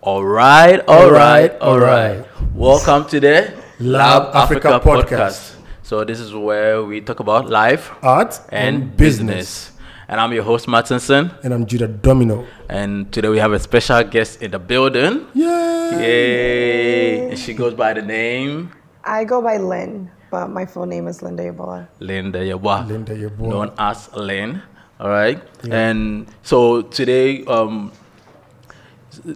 [0.00, 2.24] All right, all right, all right.
[2.54, 5.56] Welcome to the Lab Africa podcast.
[5.82, 9.72] So this is where we talk about life Art and business.
[10.06, 11.32] And I'm your host Martinson.
[11.42, 12.46] And I'm Judah Domino.
[12.68, 15.26] And today we have a special guest in the building.
[15.34, 15.90] Yay!
[15.98, 17.30] Yay!
[17.30, 18.72] And she goes by the name
[19.02, 21.88] I go by Lynn, but my full name is Linda Yeboah.
[21.98, 22.86] Linda Yawa.
[22.86, 23.48] Linda, your boy.
[23.50, 24.62] known as Lynn.
[25.00, 25.40] All right,
[25.70, 27.92] and so today, um,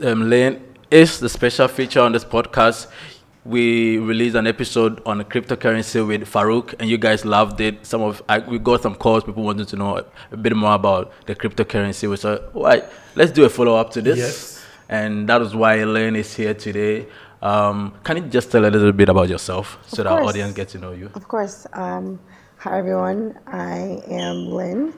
[0.01, 2.87] um, Lynn is the special feature on this podcast.
[3.45, 7.85] We released an episode on cryptocurrency with Farooq, and you guys loved it.
[7.85, 9.25] Some of I, we got some calls.
[9.25, 12.09] People wanted to know a bit more about the cryptocurrency.
[12.09, 12.85] We said, "All right,
[13.17, 14.65] let's do a follow up to this." Yes.
[14.89, 17.07] And that is why Lynn is here today.
[17.41, 20.55] Um, can you just tell a little bit about yourself so Of that our audience
[20.55, 21.11] get to know you?
[21.15, 21.67] Of course.
[21.73, 22.21] Um,
[22.59, 23.39] hi, everyone.
[23.49, 24.95] I am Lynn,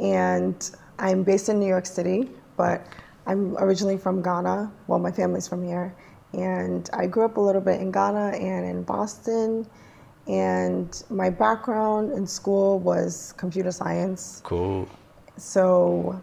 [0.00, 2.86] and I'm based in New York City, but
[3.28, 4.72] I'm originally from Ghana.
[4.86, 5.94] Well, my family's from here.
[6.32, 9.66] And I grew up a little bit in Ghana and in Boston.
[10.26, 14.40] And my background in school was computer science.
[14.44, 14.88] Cool.
[15.36, 16.20] So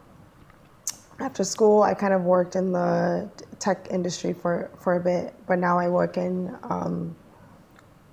[1.19, 3.29] after school, I kind of worked in the
[3.59, 7.15] tech industry for, for a bit, but now I work in um,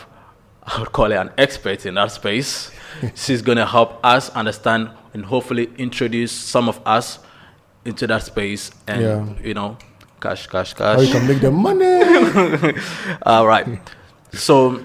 [0.63, 2.69] I would call it an expert in that space.
[3.15, 7.19] She's going to help us understand and hopefully introduce some of us
[7.85, 9.25] into that space and, Yeah.
[9.43, 9.77] you know,
[10.19, 12.75] cash, cash, How you can make the money.
[13.23, 13.79] All right.
[14.33, 14.83] So,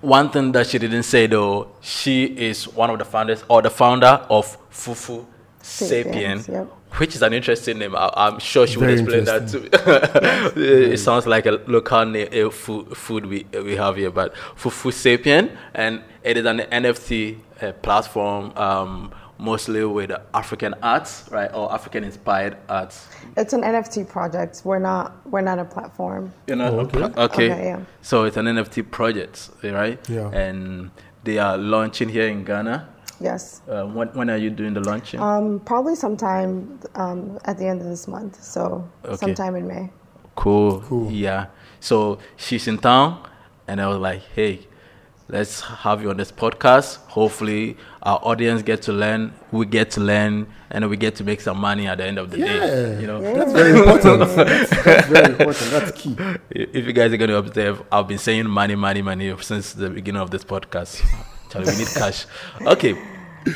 [0.00, 3.70] one thing that she didn't say though, she is one of the founders or the
[3.70, 5.24] founder of Fufu
[5.62, 6.66] Sapien, Sapiens, yep.
[6.98, 7.96] which is an interesting name.
[7.96, 9.68] I, I'm sure she Very would explain that to me.
[10.92, 14.92] it sounds like a local name, a food, food we, we have here, but Fufu
[14.92, 18.52] Sapien, and it is an NFT uh, platform.
[18.56, 23.06] Um, Mostly with African arts, right, or African-inspired arts.
[23.36, 24.62] It's an NFT project.
[24.64, 26.32] We're not we're not a platform.
[26.46, 26.98] You know, Oh, okay.
[27.02, 27.20] okay.
[27.22, 27.52] okay.
[27.52, 27.80] Okay, yeah.
[28.02, 29.98] So it's an NFT project, right?
[30.08, 30.30] Yeah.
[30.30, 30.90] And
[31.24, 32.88] they are launching here in Ghana.
[33.20, 33.60] Yes.
[33.68, 35.20] Uh, when, when are you doing the launching?
[35.20, 38.42] Um, probably sometime um, at the end of this month.
[38.42, 39.16] So Okay.
[39.16, 39.90] sometime in May.
[40.34, 40.80] cool.
[40.80, 41.10] Cool.
[41.10, 41.46] Yeah.
[41.80, 43.22] So she's in town,
[43.68, 44.66] and I was like, hey,
[45.28, 46.96] let's have you on this podcast.
[47.08, 51.40] Hopefully, our audience get to learn, we get to learn, and we get to make
[51.40, 52.46] some money at the end of the Yeah.
[52.46, 53.00] day.
[53.00, 54.18] You know, That's very important.
[54.36, 55.70] that's, that's very important.
[55.70, 56.16] That's key.
[56.50, 59.90] if you guys are going to observe, I've been saying money, money, money since the
[59.90, 61.02] beginning of this podcast.
[61.50, 62.26] Charlie, we need cash.
[62.62, 62.96] Okay.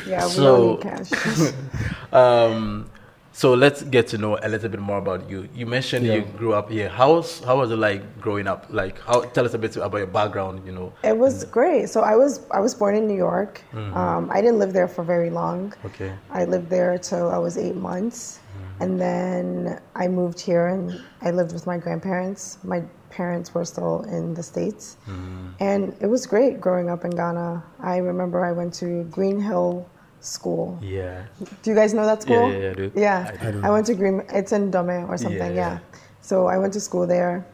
[0.07, 1.53] Yeah, we So- don't need cash.
[2.13, 2.89] Um,
[3.33, 5.47] so let's get to know a little bit more about you.
[5.55, 6.89] You mentioned you grew up here.
[6.89, 8.65] How was how was it like growing up?
[8.69, 10.65] Like, how tell us a bit about your background.
[10.65, 10.93] You know.
[11.03, 11.89] It was great.
[11.89, 13.61] So I was I was born in New York.
[13.71, 13.95] Mm-hmm.
[13.95, 15.73] Um, I didn't live there for very long.
[15.85, 16.13] Okay.
[16.29, 18.83] I lived there till I was eight months, mm-hmm.
[18.83, 22.57] and then I moved here and I lived with my grandparents.
[22.63, 25.47] My parents were still in the states, mm-hmm.
[25.59, 27.63] and it was great growing up in Ghana.
[27.79, 29.87] I remember I went to Green Hill
[30.21, 30.79] school.
[30.81, 31.25] Yeah.
[31.63, 32.51] Do you guys know that school?
[32.51, 32.91] Yeah, yeah, yeah, I do.
[32.95, 33.61] Yeah, I do.
[33.63, 34.23] I, went to Green.
[34.29, 35.53] It's in Dome or something.
[35.55, 35.79] Yeah, Yeah.
[35.79, 35.99] yeah.
[36.21, 37.45] So I went to school there,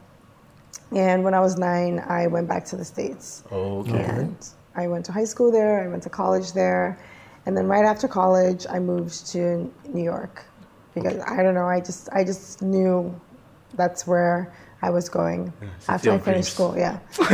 [0.96, 3.44] and when I was nine, I went back to the states.
[3.50, 4.04] Oh, okay.
[4.04, 4.36] And
[4.76, 5.84] I went to high school there.
[5.84, 7.00] I went to college there,
[7.46, 10.44] and then right after college, I moved to New York
[10.94, 11.68] because I don't know.
[11.68, 13.20] I just I just knew
[13.76, 16.48] that's where I was going city after I finished dreams.
[16.50, 16.78] school.
[16.78, 17.00] Yeah,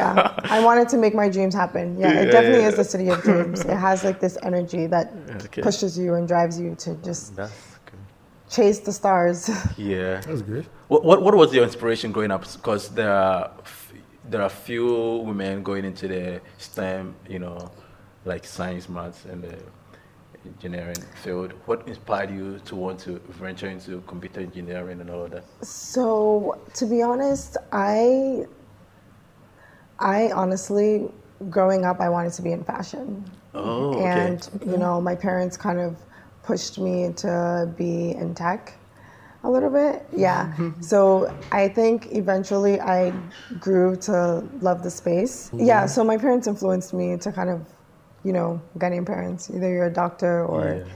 [0.00, 0.34] yeah.
[0.44, 1.98] I wanted to make my dreams happen.
[1.98, 2.68] Yeah, it Yeah, definitely yeah.
[2.68, 3.64] is the city of dreams.
[3.64, 5.12] It has like this energy that
[5.46, 5.62] Okay.
[5.62, 7.34] pushes you and drives you to just
[8.48, 9.50] chase the stars.
[9.76, 10.20] Yeah.
[10.20, 10.66] That's good.
[10.88, 12.42] What, what what was your inspiration growing up?
[12.52, 13.50] Because there are
[14.30, 14.86] there are few
[15.26, 17.70] women going into the STEM, you know,
[18.24, 19.56] like science, maths, and the
[20.46, 21.52] engineering field.
[21.66, 25.44] What inspired you to want to venture into computer engineering and all of that?
[25.62, 28.46] So, to be honest, I
[29.98, 31.08] I honestly
[31.50, 33.24] growing up I wanted to be in fashion.
[33.54, 34.04] Oh, okay.
[34.04, 35.96] And you know, my parents kind of
[36.42, 38.74] pushed me to be in tech
[39.44, 40.06] a little bit.
[40.16, 40.52] Yeah.
[40.80, 43.12] so, I think eventually I
[43.60, 45.50] grew to love the space.
[45.54, 47.66] Yeah, so my parents influenced me to kind of,
[48.24, 50.86] you know, Ghanaian parents, either you're a doctor or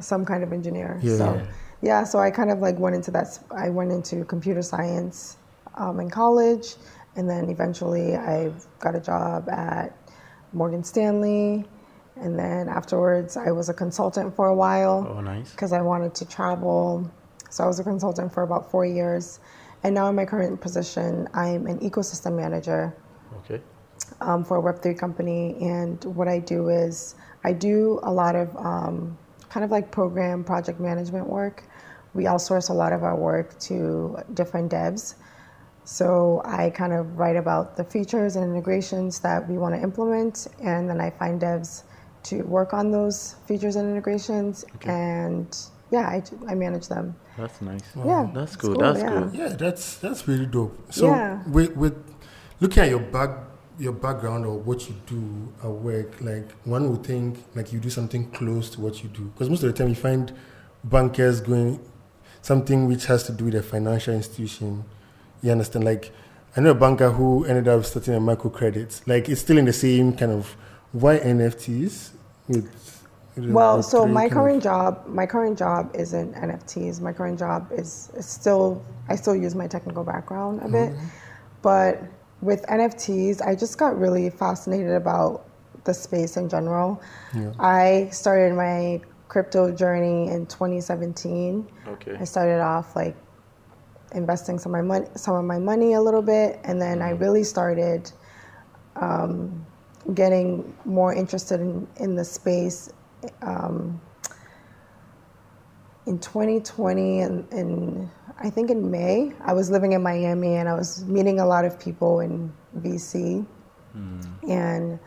[0.00, 0.98] some kind of engineer.
[1.02, 1.16] Yeah.
[1.16, 1.46] So,
[1.82, 3.38] yeah, so I kind of like went into that.
[3.50, 5.36] I went into computer science
[5.76, 6.74] um, in college,
[7.16, 9.96] and then eventually I got a job at
[10.52, 11.64] Morgan Stanley,
[12.16, 15.50] and then afterwards I was a consultant for a while Oh, nice.
[15.52, 17.10] because I wanted to travel.
[17.50, 19.40] So I was a consultant for about four years,
[19.82, 22.94] and now in my current position, I'm an ecosystem manager
[23.44, 23.60] Okay.
[24.20, 25.56] Um, for a Web3 company.
[25.60, 27.14] And what I do is
[27.44, 29.16] I do a lot of um,
[29.48, 31.64] kind of like program project management work.
[32.14, 35.14] We outsource a lot of our work to different devs.
[35.84, 40.46] So I kind of write about the features and integrations that we want to implement,
[40.62, 41.82] and then I find devs
[42.24, 44.64] to work on those features and integrations.
[44.82, 45.56] And
[45.90, 47.16] yeah, I, I manage them.
[47.36, 47.80] That's nice.
[47.96, 48.74] Yeah, That's it's cool.
[48.74, 49.08] cool, That's yeah.
[49.08, 49.30] cool.
[49.34, 50.92] Yeah, that's that's really dope.
[50.92, 51.42] So Yeah.
[51.48, 51.96] with with
[52.60, 53.30] looking at your back
[53.80, 57.88] your background or what you do at work, like one would think like you do
[57.88, 59.24] something close to what you do.
[59.24, 60.32] Because most of the time you find
[60.84, 61.80] bankers going
[62.42, 64.84] something which has to do with a financial institution.
[65.42, 65.84] You understand?
[65.84, 66.12] Like
[66.56, 69.00] I know a banker who ended up starting a microcredit.
[69.06, 70.56] Like it's still in the same kind of
[70.92, 72.10] why NFTs
[72.48, 72.68] with
[73.36, 77.00] Well, so my kind of- current job, my current job isn't NFTs.
[77.00, 81.06] My current job is, is still, I still use my technical background a bit, mm-hmm.
[81.62, 82.02] but
[82.42, 85.46] with NFTs, I just got really fascinated about
[85.84, 87.02] the space in general.
[87.34, 87.52] Yeah.
[87.58, 91.66] I started my crypto journey in 2017.
[91.86, 92.16] Okay.
[92.18, 93.16] I started off like
[94.12, 97.10] investing some of my money, some of my money a little bit, and then I
[97.10, 98.10] really started
[98.96, 99.64] um,
[100.14, 102.90] getting more interested in, in the space
[103.42, 104.00] um,
[106.06, 108.10] in 2020 and in
[108.40, 111.64] I think in May I was living in Miami and I was meeting a lot
[111.64, 113.46] of people in VC
[113.92, 114.20] hmm.
[114.48, 114.98] and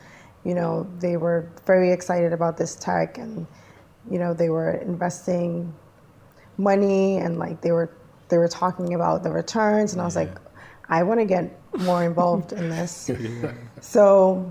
[0.43, 3.47] you know they were very excited about this tech and
[4.09, 5.73] you know they were investing
[6.57, 7.91] money and like they were
[8.29, 10.37] they were talking about the returns and I was like
[10.89, 13.09] I want to get more involved in this.
[13.81, 14.49] So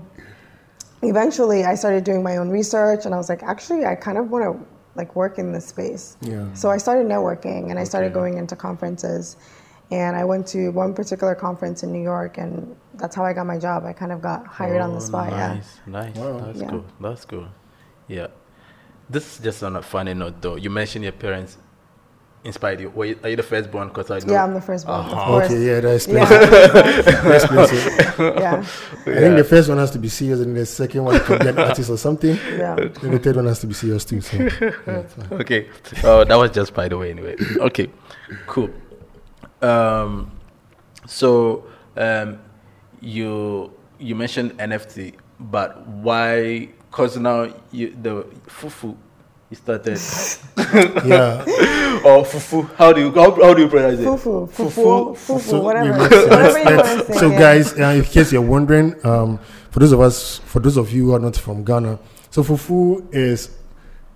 [1.01, 4.29] eventually I started doing my own research and I was like actually I kind of
[4.29, 6.51] want to like work in this space Yeah.
[6.53, 9.37] so I started networking and I started going into conferences
[9.91, 13.45] and I went to one particular conference in New York and that's how I got
[13.45, 16.15] my job I kind of got hired on the Oh, spot yeah Nice, nice.
[16.15, 16.39] Wow.
[16.45, 16.69] That's Yeah.
[16.69, 16.85] cool.
[17.01, 17.47] That's cool.
[18.07, 18.27] Yeah.
[19.09, 20.55] This is just on a funny note, though.
[20.55, 21.57] You mentioned your parents
[22.43, 22.89] inspired you.
[22.89, 23.87] Were you are you the firstborn?
[23.87, 24.33] Because I know.
[24.33, 25.37] yeah I'm the first one Uh-huh.
[25.37, 27.05] of Okay, yeah, that explains yeah, it.
[27.05, 27.85] That explains it.
[28.39, 31.39] yeah, I think the first one has to be serious, and the second one could
[31.39, 32.35] be an artist or something.
[32.57, 32.75] yeah.
[32.75, 34.21] And the third one has to be serious too.
[34.21, 35.69] So, yeah, okay.
[36.03, 37.35] Oh, that was just by the way, anyway.
[37.59, 37.89] Okay,
[38.47, 38.69] cool.
[39.61, 40.31] Um,
[41.07, 42.39] so um,
[43.01, 46.69] you you mentioned NFT, but why?
[46.91, 48.95] Because now you the fufu
[49.53, 49.97] you started
[51.05, 51.43] yeah.
[52.05, 52.67] or fufu.
[52.75, 54.05] How do you how, how do you pronounce it?
[54.05, 57.19] Fufu, fufu, fufu, So, whatever, we whatever you let's- want to say.
[57.19, 57.39] so yeah.
[57.39, 59.39] guys, uh, in case you're wondering, um,
[59.71, 61.99] for those of us, for those of you who are not from Ghana,
[62.31, 63.49] so fufu is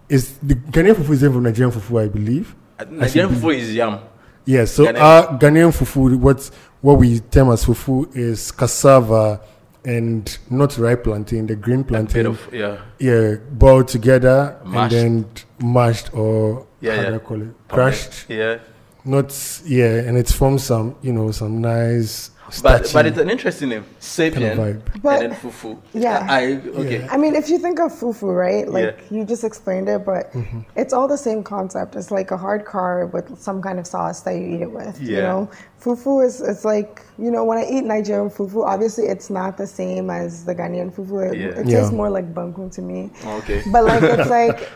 [0.10, 2.56] is the Ghanaian fufu is different from Nigerian fufu, I believe.
[2.89, 4.00] Nigerian fufu is yam.
[4.46, 6.50] Yes, so Ghanaian- our Ghanaian fufu, what
[6.82, 9.39] what we term as fufu is cassava
[9.86, 12.26] and not ripe plantain, the green plantain.
[12.26, 12.78] of yeah.
[13.00, 14.94] yeah, boiled together Mashed.
[14.96, 17.10] and then mashed or Yeah, how yeah.
[17.10, 17.50] do I call it?
[17.70, 18.26] Crushed.
[18.30, 18.60] Yeah.
[19.06, 22.32] Not yeah, and it forms some you know some nice
[22.63, 24.82] but but it's an interesting name, sapien, vibe.
[25.01, 25.77] But- and then fufu.
[25.94, 26.25] Yeah.
[26.30, 27.00] I okay.
[27.01, 27.08] Yeah.
[27.12, 28.68] I mean, if you think of fufu, right?
[28.68, 29.18] Like Yeah.
[29.20, 30.60] you just explained it, but Mm-hmm.
[30.75, 31.96] it's all the same concept.
[31.96, 35.00] It's like a hard carb with some kind of sauce that you eat it with.
[35.01, 35.16] Yeah.
[35.16, 35.50] You know,
[35.82, 39.68] fufu is it's like you know when I eat Nigerian fufu, obviously it's not the
[39.68, 41.32] same as the Ghanaian fufu.
[41.32, 41.60] It, Yeah.
[41.60, 41.80] it Yeah.
[41.80, 43.12] tastes more like banku to me.
[43.39, 43.62] Okay.
[43.72, 44.70] But like it's like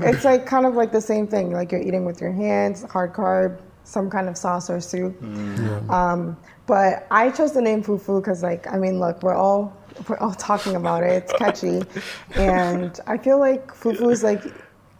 [0.00, 1.52] it's like kind of like the same thing.
[1.52, 5.22] Like you're eating with your hands, hard carb, some kind of sauce or soup.
[5.90, 6.36] Um,
[6.66, 9.76] but I chose the name fufu because, like, I mean, look, we're all
[10.08, 11.12] we're all talking about it.
[11.22, 11.82] It's catchy,
[12.34, 14.42] and I feel like fufu is like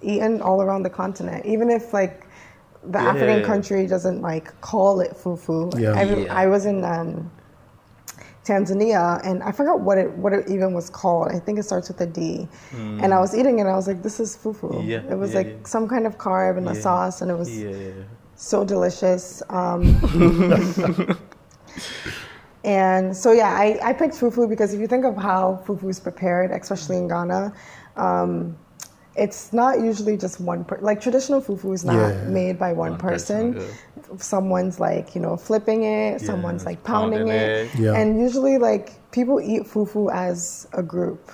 [0.03, 2.26] eaten all around the continent, even if like
[2.85, 5.79] the African country doesn't like call it fufu.
[5.81, 5.93] Yeah.
[5.93, 6.35] I, Yeah.
[6.35, 7.31] I was in um,
[8.45, 11.29] Tanzania, and I forgot what it what it even was called.
[11.29, 12.47] I think it starts with a D.
[12.73, 15.31] And I was eating it, and I was like, "This is fufu." Yeah, it was
[15.31, 15.64] yeah, like yeah.
[15.64, 18.05] some kind of carb and a sauce, and it was Yeah, yeah, yeah.
[18.37, 19.43] So delicious.
[19.49, 19.83] Um,
[22.64, 26.00] and so yeah, I, I picked fufu because if you think of how fufu is
[26.00, 27.53] prepared, especially in Ghana,
[27.97, 28.57] um,
[29.17, 32.25] it's not usually just one per- like traditional fufu is not Yeah.
[32.25, 33.55] made by one, One person.
[33.55, 37.75] person, Someone's like you know flipping it, someone's like pounding, pounding it, it.
[37.79, 37.95] Yeah.
[37.95, 41.31] and usually like people eat fufu as a group.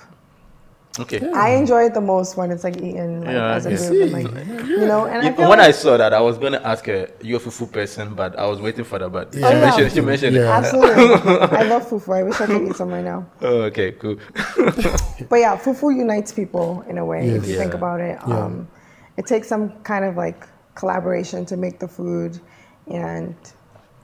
[0.99, 1.21] Okay.
[1.33, 4.01] I enjoy it the most when it's like eaten like, Yeah, as a I group,
[4.01, 5.05] and, like you know.
[5.05, 7.37] And I Yeah, feel when like, I saw that, I was gonna ask her, "You
[7.37, 9.09] a fufu person?" But I was waiting for that.
[9.09, 9.47] But she Yeah.
[9.47, 9.61] Oh, yeah.
[9.61, 10.41] mentioned, she mentioned it.
[10.45, 11.03] Absolutely.
[11.57, 12.13] I love fufu.
[12.13, 13.25] I wish I could eat some right now.
[13.41, 14.17] Oh, okay, cool.
[15.29, 17.47] But yeah, fufu unites people in a way if Yes.
[17.47, 18.19] you think about it.
[18.27, 18.43] Yeah.
[18.43, 18.67] Um,
[19.15, 20.45] it takes some kind of like
[20.75, 22.39] collaboration to make the food
[22.87, 23.35] and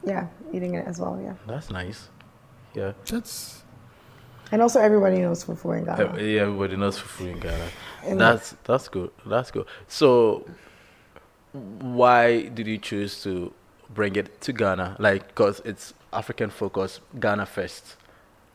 [0.06, 1.34] yeah, eating it as well, yeah.
[1.48, 2.08] That's nice.
[2.74, 2.94] Yeah.
[3.12, 3.64] That's
[4.52, 6.22] And also everybody knows fufu in Ghana.
[6.22, 7.68] yeah, everybody knows fufu in Ghana.
[8.04, 9.12] And- that's that's good.
[9.26, 9.66] That's good.
[9.88, 10.46] So,
[11.54, 13.52] why did you choose to
[13.90, 14.96] bring it to Ghana?
[15.00, 17.98] Like, cause it's African focus, Ghana first.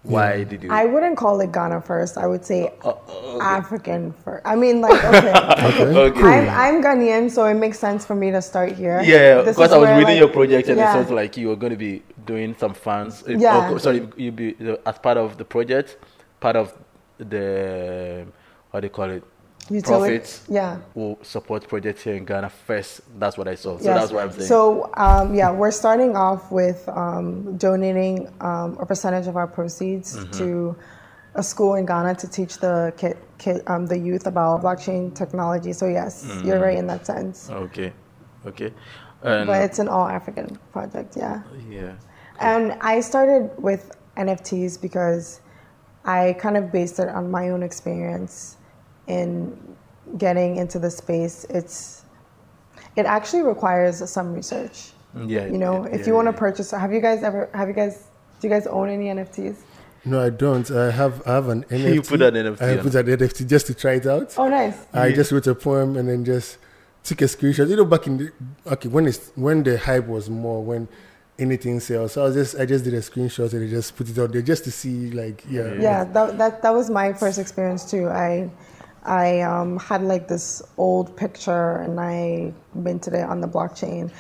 [0.02, 0.44] Why Yeah.
[0.44, 0.70] did you?
[0.72, 2.18] I wouldn't call it Ghana first.
[2.18, 4.42] I would say Uh, uh, African first.
[4.44, 5.30] I mean, like, okay.
[5.30, 5.98] okay.
[6.10, 6.22] okay.
[6.22, 9.00] I'm, I'm Ghanaian, so it makes sense for me to start here.
[9.04, 10.90] yeah, because I was where, reading like- your project and yeah.
[10.90, 13.22] it sounds like you were going to be doing some fans.
[13.28, 13.70] uh, Yeah.
[13.70, 15.96] oh, sorry, you be uh, as part of the project,
[16.40, 16.74] part of
[17.18, 18.26] the
[18.70, 19.22] what do you call it?
[19.72, 20.44] Utility- Profits.
[20.48, 20.78] Yeah.
[20.94, 23.00] Will support projects here in Ghana first.
[23.18, 23.78] That's what I saw.
[23.78, 24.00] So Yes.
[24.00, 24.48] that's what I'm saying.
[24.48, 30.16] So um, yeah, we're starting off with um, donating um, a percentage of our proceeds
[30.16, 30.38] Mm-hmm.
[30.38, 30.76] to
[31.34, 35.72] a school in Ghana to teach the kid, kid um, the youth about blockchain technology.
[35.72, 36.62] So yes, you're Mm.
[36.66, 37.48] right in that sense.
[37.50, 37.92] okay,
[38.46, 38.70] okay,
[39.22, 41.40] and But it's an all African project, yeah.
[41.70, 41.92] yeah,
[42.38, 45.40] And I started with NFTs because
[46.04, 48.58] I kind of based it on my own experience
[49.06, 49.56] in
[50.18, 51.44] getting into the space.
[51.50, 52.04] It's
[52.96, 54.92] it actually requires some research.
[55.26, 55.46] yeah.
[55.46, 56.38] You know, yeah, if you want to yeah.
[56.38, 57.48] purchase, have you guys ever?
[57.54, 58.08] Have you guys?
[58.40, 59.56] Do you guys own any NFTs?
[60.04, 60.68] no, I don't.
[60.70, 61.94] I have I have an NFT.
[61.94, 62.82] You put an NFT I on.
[62.82, 64.34] put an NFT just to try it out.
[64.36, 64.76] Oh, nice.
[64.92, 65.14] I Yeah.
[65.16, 66.58] just wrote a poem and then just
[67.04, 67.68] took a screenshot.
[67.68, 68.32] You know, back in the
[68.66, 70.88] okay when it's when the hype was more when
[71.38, 72.12] anything sells.
[72.12, 74.32] So I was just I just did a screenshot and I just put it out
[74.32, 75.72] there just to see like yeah.
[75.74, 78.08] Yeah, that, that that was my first experience too.
[78.08, 78.50] I
[79.04, 84.10] I um, had like this old picture and I minted it on the blockchain.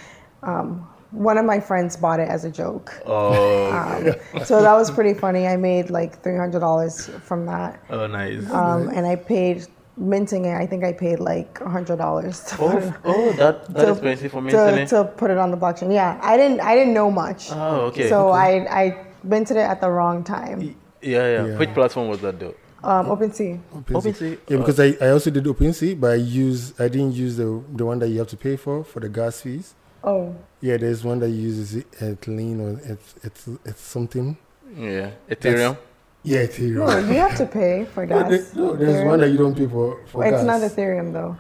[0.42, 2.92] Um, one of my friends bought it as a joke.
[3.06, 5.46] Oh, Um, so that was pretty funny.
[5.46, 8.48] I made like three hundred dollars from that, oh, nice.
[8.50, 10.54] um, and I paid minting it.
[10.56, 14.40] I think I paid like hundred dollars to, oh, oh, that that to- expensive for
[14.40, 15.92] me, to, to put it on the blockchain.
[15.92, 17.50] Yeah, I didn't I didn't know much.
[17.52, 18.08] Oh, okay.
[18.08, 18.66] So okay.
[18.68, 20.60] I I minted it at the wrong time.
[20.62, 21.58] yeah, yeah, Yeah.
[21.58, 22.54] Which platform was that though?
[22.84, 23.60] Um, OpenSea.
[23.74, 24.02] OpenSea.
[24.02, 24.38] OpenSea.
[24.48, 27.84] Yeah, because I, I also did OpenSea, but I use I didn't use the the
[27.86, 29.74] one that you have to pay for for the gas fees.
[30.04, 34.36] Oh, Yeah, there's one that uses it lean or it's it's it's something.
[34.76, 35.76] Yeah, Ethereum.
[36.24, 36.86] Yeah, Ethereum.
[36.86, 38.30] no, you have to pay for No, gas.
[38.30, 39.06] there- no, there's Ethereum.
[39.06, 40.44] one that you don't pay for, for It's gas.
[40.46, 41.36] not Ethereum though.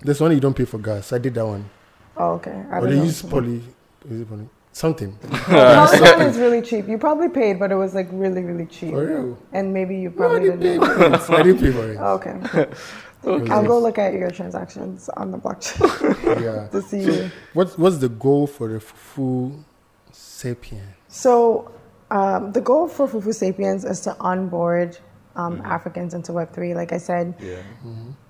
[0.00, 1.12] There's one you don't pay for gas.
[1.12, 1.68] I did that one.
[2.16, 2.52] Oh, okay.
[2.70, 3.04] I Or don't they know.
[3.04, 3.62] use poly.
[4.08, 4.48] Is it poly?
[4.78, 5.18] Something.
[5.32, 6.86] Polygon is really cheap.
[6.86, 8.90] You probably paid, but it was like really, really cheap.
[8.90, 9.38] For real.
[9.52, 11.30] And maybe you probably didn't pay for it.
[11.30, 11.96] I didn't pay for it.
[11.98, 13.50] Oh, okay.
[13.52, 16.68] I'll go look at your transactions on the blockchain Yeah.
[16.70, 17.28] to see.
[17.54, 19.64] What's what's the goal for the Fufu
[20.12, 20.86] Sapien?
[21.08, 21.72] So,
[22.12, 24.96] um, the goal for Fufu Sapiens is to onboard
[25.34, 26.76] um, Africans into Web3.
[26.76, 27.62] Like I said, Yeah.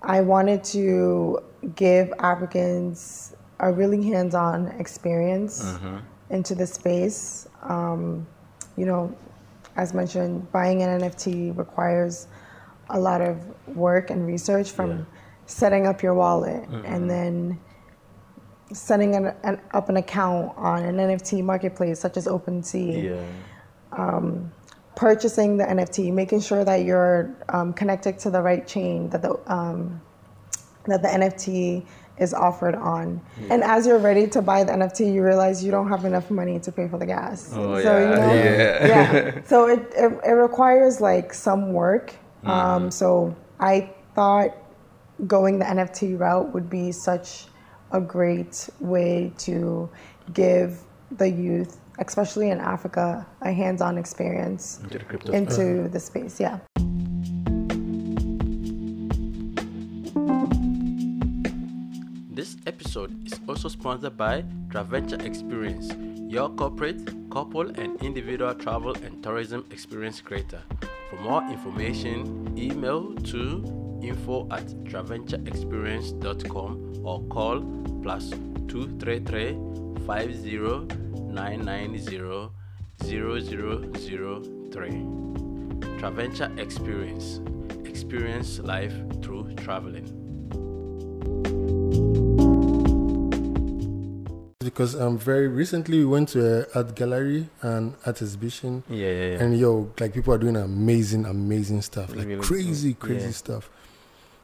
[0.00, 1.40] I wanted to
[1.74, 5.62] give Africans a really hands on experience
[6.30, 7.48] into the space.
[7.62, 8.26] Um,
[8.76, 9.14] you know,
[9.76, 12.28] as mentioned, buying an NFT requires
[12.90, 13.36] a lot of
[13.76, 15.04] work and research from Yeah.
[15.46, 17.58] setting up your wallet and then
[18.72, 23.22] setting an, an, up an account on an NFT marketplace such as OpenSea Yeah.
[23.92, 24.52] um,
[24.94, 29.38] purchasing the NFT, making sure that you're um, connected to the right chain that the
[29.46, 30.00] um,
[30.86, 31.86] that the NFT
[32.18, 33.20] is offered on.
[33.50, 36.58] And as you're ready to buy the NFT, you realize you don't have enough money
[36.60, 37.50] to pay for the gas.
[37.54, 38.86] Oh, so yeah, you know, yeah.
[38.86, 39.42] yeah.
[39.44, 42.14] So it, it it requires like some work.
[42.44, 44.56] Um, so I thought
[45.26, 47.46] going the NFT route would be such
[47.92, 49.90] a great way to
[50.32, 55.32] give the youth, especially in Africa, a hands-on experience Into the crypto.
[55.32, 56.38] into the space.
[56.38, 56.58] Yeah.
[62.68, 65.90] Episode is also sponsored by Traventure Experience,
[66.30, 70.60] your corporate, couple, and individual travel and tourism experience creator.
[71.08, 73.64] For more information, email to
[74.02, 77.62] info at traventureexperience.com or call
[78.02, 78.28] plus
[78.68, 79.56] 233
[80.04, 82.50] 50990
[84.70, 85.06] 0003.
[85.98, 87.40] Traventure Experience.
[87.86, 90.28] Experience life through traveling.
[94.70, 99.12] Because um very recently we went to a art gallery and art exhibition Yeah, yeah,
[99.32, 99.42] yeah.
[99.42, 103.08] and yo like people are doing amazing amazing stuff like Really crazy cool.
[103.10, 103.32] crazy Yeah.
[103.32, 103.70] stuff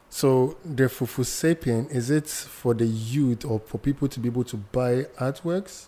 [0.09, 4.43] so the fufu sapien is it for the youth or for people to be able
[4.45, 5.87] to buy artworks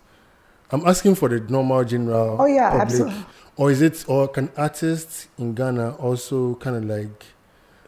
[0.72, 2.82] i'm asking for the normal general Oh yeah, public.
[2.88, 3.26] absolutely.
[3.56, 7.26] or is it or can artists in ghana also kind of like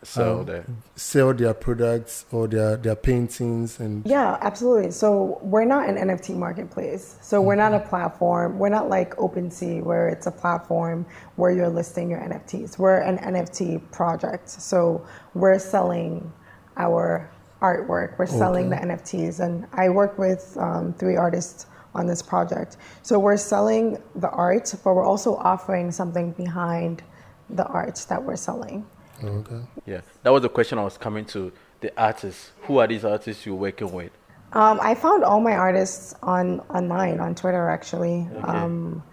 [0.04, 0.66] so um, there.
[0.96, 4.92] sell their products or their their paintings and Yeah, absolutely.
[4.92, 7.18] So we're not an NFT marketplace.
[7.22, 8.60] So we're not a platform.
[8.60, 12.78] We're not like OpenSea where it's a platform where you're listing your NFTs.
[12.78, 14.50] We're an NFT project.
[14.50, 16.32] So we're selling
[16.78, 17.30] our
[17.62, 18.18] artwork.
[18.18, 22.78] We're selling the NFTs, and I work with um, three artists on this project.
[23.02, 27.04] So we're selling the art, but we're also offering something behind
[27.50, 28.86] the art that we're selling.
[29.24, 31.52] Okay Yeah, that was the question I was coming to.
[31.82, 32.52] The artists.
[32.64, 34.12] Who are these artists you're working with?
[34.52, 38.28] Um, I found all my artists on online on Twitter actually.
[38.44, 39.04] Um,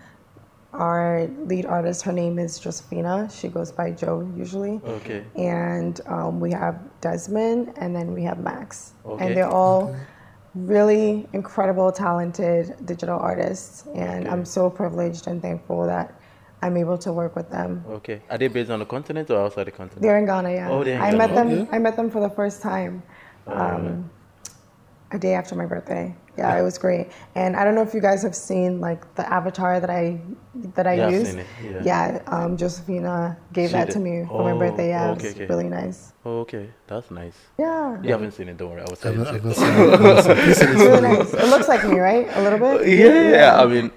[0.72, 3.30] our lead artist, her name is Josephina.
[3.32, 4.80] She goes by Joe usually.
[4.84, 5.25] Okay.
[5.36, 9.26] And um, we have Desmond, and then we have Max, Okay.
[9.26, 9.95] and they're all
[10.54, 13.84] really incredible, talented digital artists.
[13.95, 14.28] And Okay.
[14.30, 16.15] I'm so privileged and thankful that
[16.66, 17.84] I'm able to work with them.
[17.98, 18.20] Okay.
[18.28, 20.02] Are they based on the continent or outside the continent?
[20.02, 20.70] They're in Ghana, yeah.
[20.70, 21.18] Oh, they're in I Ghana.
[21.18, 21.48] met them.
[21.52, 21.76] Okay.
[21.76, 23.02] I met them for the first time,
[23.46, 24.10] um,
[25.12, 26.14] a day after my birthday.
[26.36, 27.06] Yeah, it was great.
[27.34, 30.20] And I don't know if you guys have seen like the avatar that I
[30.76, 31.28] that I Yeah, I've use.
[31.30, 31.82] seen it, yeah.
[31.90, 33.92] Yeah, um, Josephina gave She that did.
[33.94, 34.88] to me for my Oh, birthday.
[34.88, 35.46] Yeah, okay, it was okay.
[35.46, 36.12] really nice.
[36.26, 36.68] Oh, okay.
[36.88, 37.38] That's nice.
[37.58, 38.82] Yeah, You haven't seen it, don't worry.
[38.82, 39.24] I will tell I've you.
[39.24, 39.48] not, I've too.
[39.48, 39.92] not seen it.
[39.94, 40.44] I've not seen it.
[40.44, 41.32] Please send it it's really nice.
[41.34, 42.26] It looks like me, right?
[42.36, 42.88] A little bit.
[42.88, 43.90] Yeah, yeah, I mean,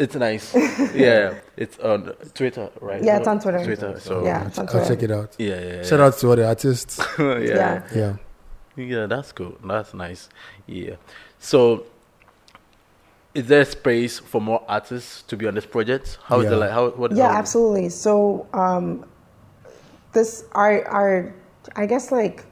[0.00, 0.54] it's nice.
[0.94, 3.02] yeah, it's on Twitter, right?
[3.04, 3.64] Yeah, it's on Twitter.
[3.64, 4.00] Twitter.
[4.00, 5.36] So Yeah, it's on I'll check it out.
[5.38, 5.74] yeah, yeah.
[5.76, 5.82] yeah.
[5.84, 6.98] Shout out to all the artists.
[7.18, 7.38] yeah.
[7.38, 7.82] Yeah.
[7.94, 8.16] yeah.
[8.76, 9.06] Yeah.
[9.06, 9.56] that's cool.
[9.64, 10.28] That's nice.
[10.66, 10.96] Yeah.
[11.38, 11.84] So,
[13.34, 16.18] is there space for more artists to be on this project?
[16.24, 16.52] How is Yeah.
[16.52, 16.70] it like?
[16.70, 16.88] How?
[16.90, 17.12] What?
[17.12, 17.88] Yeah, how- absolutely.
[17.90, 19.04] So um,
[20.12, 21.34] this our our
[21.76, 22.44] I guess like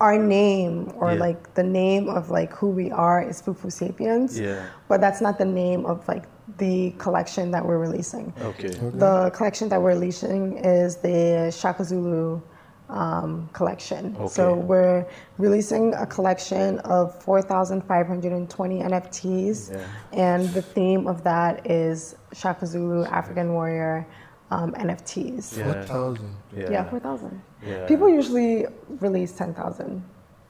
[0.00, 1.18] our name or Yeah.
[1.18, 4.38] like the name of like who we are is Fufu Sapiens.
[4.38, 4.66] Yeah.
[4.88, 6.24] But that's not the name of like
[6.58, 8.32] the collection that we're releasing.
[8.40, 8.68] Okay.
[8.68, 12.40] The collection that we're releasing is the Shaka Zulu
[12.88, 14.28] um, collection.
[14.28, 15.06] So we're
[15.38, 19.86] releasing a collection of 4,520 NFTs, Yeah.
[20.12, 24.06] and the theme of that is Shaka Zulu African Warrior
[24.50, 25.56] um, NFTs.
[25.56, 25.72] Yeah.
[25.72, 26.36] Four thousand.
[26.56, 26.70] Yeah.
[26.70, 27.42] Yeah, 4,000.
[27.64, 27.86] Yeah.
[27.86, 28.66] People usually
[28.98, 30.02] release 10,000.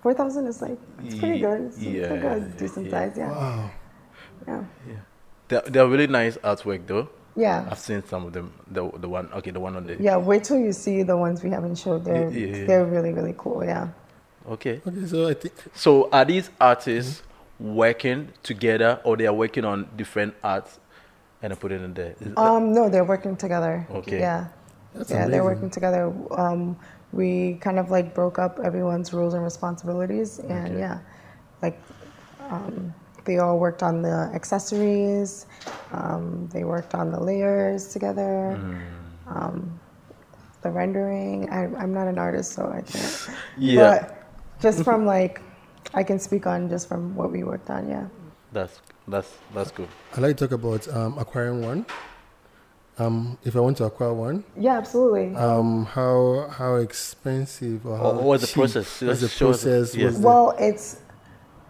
[0.03, 1.61] 4,000 is like, it's pretty good.
[1.61, 2.91] It's, it's yeah, like a decent yeah.
[2.91, 3.31] size, yeah.
[3.31, 3.71] Wow.
[4.47, 4.65] Yeah.
[5.51, 7.09] They're, they're really nice artwork though.
[7.37, 7.67] Yeah.
[7.71, 8.53] I've seen some of them.
[8.71, 9.29] The the one.
[9.35, 9.97] Okay, the one on the.
[10.01, 12.05] Yeah, wait till you see the ones we haven't showed.
[12.05, 12.67] They're Yeah, yeah.
[12.67, 13.65] they're really really cool.
[13.65, 13.89] Yeah.
[14.49, 14.81] Okay.
[14.87, 17.23] Okay, so I think So are these artists
[17.59, 20.79] working together or they are working on different arts
[21.43, 22.15] and I put it in there?
[22.21, 23.87] Is- Um, no, they're working together.
[23.91, 24.19] Okay.
[24.21, 24.49] Yeah.
[24.95, 26.13] That's yeah, they're working together.
[26.33, 26.77] Um,
[27.13, 30.79] we kind of like broke up everyone's roles and responsibilities, and Okay.
[30.79, 30.99] yeah,
[31.63, 31.79] like
[32.51, 32.93] um,
[33.25, 35.47] they all worked on the accessories.
[35.93, 38.59] Um, they worked on the layers together.
[38.61, 38.81] Mm.
[39.27, 39.81] Um,
[40.63, 41.49] the rendering.
[41.51, 43.31] I, I'm not an artist, so I can't.
[43.59, 43.77] Yeah.
[44.01, 44.23] But
[44.61, 45.41] just from like,
[45.95, 47.89] I can speak on just from what we worked on.
[47.89, 48.07] Yeah.
[48.53, 49.89] That's that's that's good.
[50.15, 51.87] I'd like to talk about um, acquiring one.
[52.99, 55.35] Um, if I want to acquire one, Yeah, absolutely.
[55.35, 58.55] um, how how expensive or how Or what's the cheap?
[58.57, 59.01] process?
[59.01, 59.95] What's the Just show us- process?
[59.97, 60.05] yeah.
[60.07, 61.01] What's Well, it's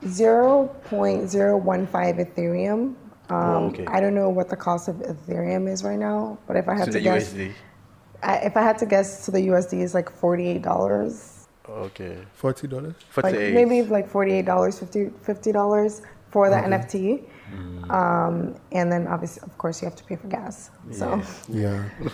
[0.03, 2.97] 0.015 Ethereum Um,
[3.33, 3.85] Oh, okay.
[3.87, 6.87] I don't know what the cost of Ethereum is right now, but if I had
[6.87, 7.53] To to the guess, USD.
[8.23, 12.19] I, if I had to guess, to the USD is like forty-eight dollars, Okay.
[12.35, 12.95] Forty dollars.
[13.17, 13.55] like 48.
[13.55, 16.67] maybe like forty-eight dollars, 50 dollars for the Okay.
[16.69, 17.23] NFT.
[17.55, 17.91] Mm.
[17.91, 20.71] Um, and then obviously, of course, you have to pay for gas.
[20.91, 21.85] So Yeah.
[22.01, 22.11] Yeah.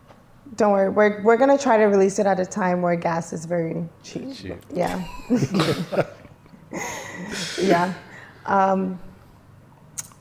[0.56, 3.44] don't worry, we're we're gonna try to release it at a time where gas is
[3.44, 4.32] very cheap.
[4.34, 4.56] Cheap.
[4.72, 5.02] Yeah.
[7.60, 7.94] yeah.
[8.46, 8.98] Um,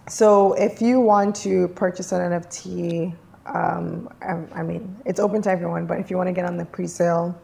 [0.08, 5.52] so if you want to purchase an NFT, um, I, I mean, it's open to
[5.52, 7.40] everyone, but if you want to get on the pre-sale,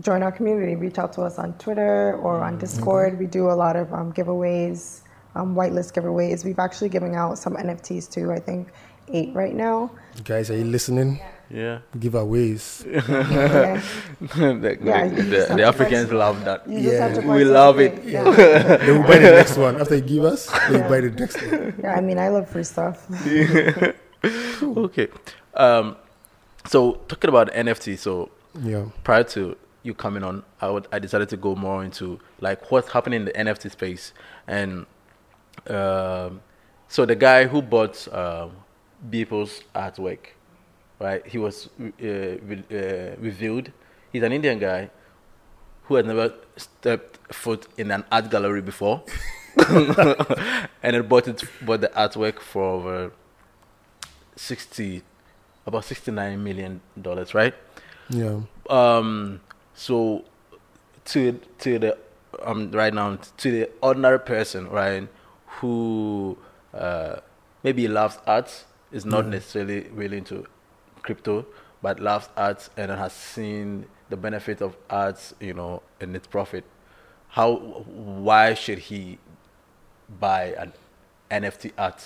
[0.00, 0.76] join our community.
[0.76, 3.18] Reach out to us on Twitter or on Discord.
[3.18, 5.00] We do a lot of um, giveaways,
[5.34, 6.44] um, whitelist giveaways.
[6.44, 8.30] We've actually given out some NFTs too.
[8.30, 8.68] I think
[9.08, 9.90] eight right now.
[10.24, 11.16] Guys, are you listening?
[11.16, 11.30] Yeah.
[11.52, 12.84] Giveaways.
[12.86, 13.80] Yeah.
[14.20, 16.68] the, Yeah, the, the- the Africans love that.
[16.68, 17.92] You just have to We love it.
[17.96, 18.12] participate.
[18.12, 18.76] Yeah.
[18.76, 19.80] they will buy the next one.
[19.80, 21.74] After you give us, they will buy the next one.
[21.82, 23.06] yeah, I mean, I love free stuff.
[24.62, 25.08] okay.
[25.54, 25.96] Um,
[26.66, 28.30] so talking about NFT, so
[28.62, 28.84] Yeah.
[29.04, 32.90] prior to you coming on, I would I decided to go more into like what's
[32.92, 34.12] happening in the NFT space,
[34.46, 34.86] and
[35.68, 36.42] um,
[36.88, 38.52] so the guy who bought um,
[39.10, 40.18] Beeple's artwork,
[41.00, 41.26] right?
[41.26, 43.72] He was uh, re- uh, revealed.
[44.12, 44.90] He's an Indian guy
[45.84, 49.02] who had never stepped foot in an art gallery before,
[49.68, 53.12] and then bought it bought the artwork for over
[54.36, 55.02] sixty,
[55.66, 57.54] about sixty nine million dollars, right?
[58.08, 58.40] Yeah.
[58.68, 59.40] um
[59.74, 60.24] so
[61.06, 61.96] to to the
[62.42, 65.06] um right now to the ordinary person right
[65.60, 66.36] who
[66.74, 67.16] uh
[67.62, 69.30] maybe loves art is not Yeah.
[69.30, 70.44] necessarily really into
[71.02, 71.44] crypto
[71.82, 76.64] but loves art and has seen the benefit of art you know and its profit
[77.28, 79.18] how why should he
[80.18, 80.72] buy an
[81.30, 82.04] nft art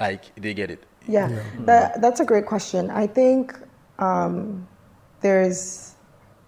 [0.00, 1.42] like they get it Yeah, Yeah.
[1.60, 2.90] That, that's a great question.
[2.90, 3.54] I think
[3.98, 4.66] um,
[5.20, 5.94] there's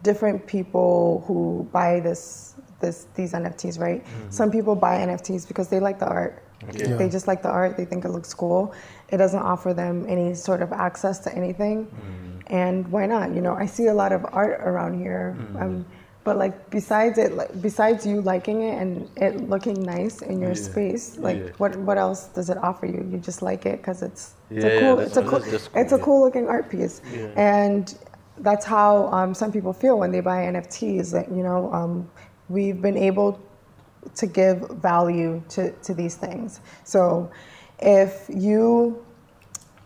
[0.02, 4.04] different people who buy this, this these NFTs, right?
[4.30, 6.42] Some people buy NFTs because they like the art.
[6.64, 6.90] Okay.
[6.90, 6.97] Yeah.
[6.97, 7.77] They just like the art.
[7.77, 8.75] They think it looks cool.
[9.09, 11.88] It doesn't offer them any sort of access to anything,
[12.49, 13.35] and why not?
[13.35, 15.38] You know, I see a lot of art around here.
[15.59, 15.85] Um,
[16.25, 20.51] but like besides it, like besides you liking it and it looking nice in your
[20.55, 20.55] Yeah.
[20.69, 21.53] space, like Yeah.
[21.59, 23.07] what what else does it offer you?
[23.11, 25.92] You just like it because it's it's Yeah, a cool it's a cool just it's
[25.92, 27.01] a cool, cool looking art piece,
[27.37, 27.95] and
[28.38, 31.12] that's how um, some people feel when they buy NFTs.
[31.12, 32.11] That you know, um,
[32.49, 33.40] we've been able
[34.14, 36.61] to give value to to these things.
[36.85, 37.31] So
[37.79, 39.05] if you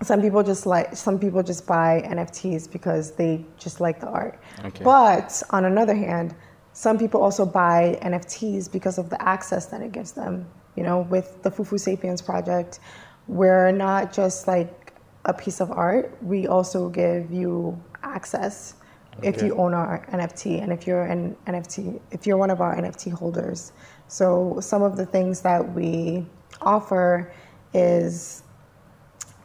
[0.02, 4.38] some people just like some people just buy NFTs because they just like the art.
[4.64, 4.82] Okay.
[4.82, 6.34] But on another hand,
[6.72, 10.46] some people also buy NFTs because of the access that it gives them.
[10.76, 12.80] You know, with the Fufu Sapiens project,
[13.26, 16.16] we're not just like a piece of art.
[16.22, 18.74] We also give you access
[19.22, 22.74] if you own our NFT and if you're an NFT if you're one of our
[22.74, 23.72] NFT holders.
[24.10, 26.26] So some of the things that we
[26.60, 27.32] offer
[27.72, 28.42] is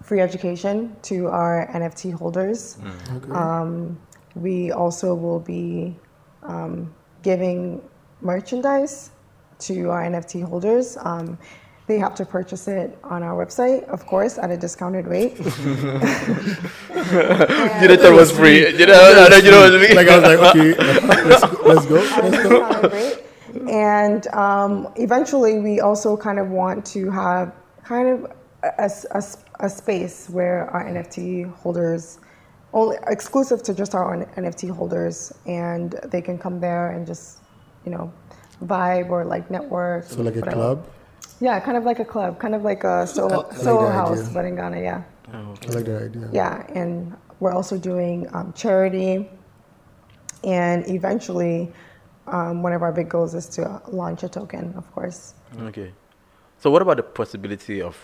[0.01, 2.79] free education to our NFT holders.
[3.13, 3.31] Okay.
[3.31, 3.99] Um,
[4.33, 5.95] we also will be
[6.41, 7.79] um, giving
[8.21, 9.11] merchandise
[9.59, 10.97] to our NFT holders.
[10.99, 11.37] Um,
[11.85, 15.37] they have to purchase it on our website, of course, at a discounted rate.
[15.37, 16.09] you didn't
[18.01, 20.39] thought it was free you know you know what I mean like I was like,
[20.55, 20.73] okay,
[21.29, 23.21] let's let's go, let's go.
[23.59, 23.73] Discounted rate.
[23.75, 28.31] And um, eventually, we also kind of want to have kind of
[28.63, 29.23] a, a-
[29.65, 32.19] a space where our NFT holders,
[32.73, 37.39] only exclusive to just our own NFT holders, and they can come there and just,
[37.85, 38.11] you know,
[38.63, 40.03] vibe or like network.
[40.05, 40.85] So like a club.
[41.39, 44.19] Yeah, kind of like a club, kind of like a Soho, I like Soho house,
[44.21, 44.33] idea.
[44.33, 45.03] but in Ghana, yeah.
[45.33, 46.29] I like that idea.
[46.31, 49.29] Yeah, and we're also doing um, charity,
[50.43, 51.71] and eventually,
[52.27, 55.33] um, one of our big goals is to launch a token, of course.
[55.61, 55.91] Okay.
[56.59, 57.97] So what about the possibility of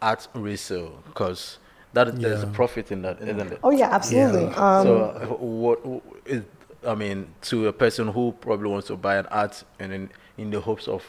[0.00, 1.02] art resale?
[1.06, 1.58] Because
[1.92, 3.58] that there's a profit in that, isn't it?
[3.62, 4.44] Oh yeah, absolutely.
[4.44, 4.78] Yeah.
[4.78, 5.80] Um, so uh, what
[6.24, 6.42] is
[6.86, 10.50] I mean to a person who probably wants to buy an art and in in
[10.50, 11.04] the hopes of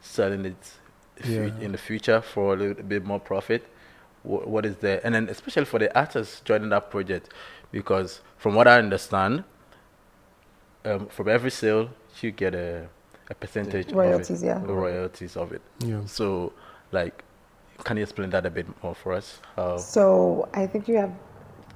[0.00, 0.56] selling it
[1.20, 1.60] fu- Yeah.
[1.60, 3.66] in the future for a little bit more profit.
[4.22, 5.00] What, what is there?
[5.04, 7.28] And then especially for the artists joining that project,
[7.72, 9.44] because from what I understand,
[10.84, 11.88] um, from every sale
[12.20, 12.88] you get a
[13.30, 14.58] a percentage Royalties, of it, yeah.
[14.58, 15.62] the royalties of it.
[15.78, 16.04] Yeah.
[16.06, 16.52] So,
[16.90, 17.24] like,
[17.84, 19.40] can you explain that a bit more for us?
[19.56, 19.76] How?
[19.78, 21.12] so I think you have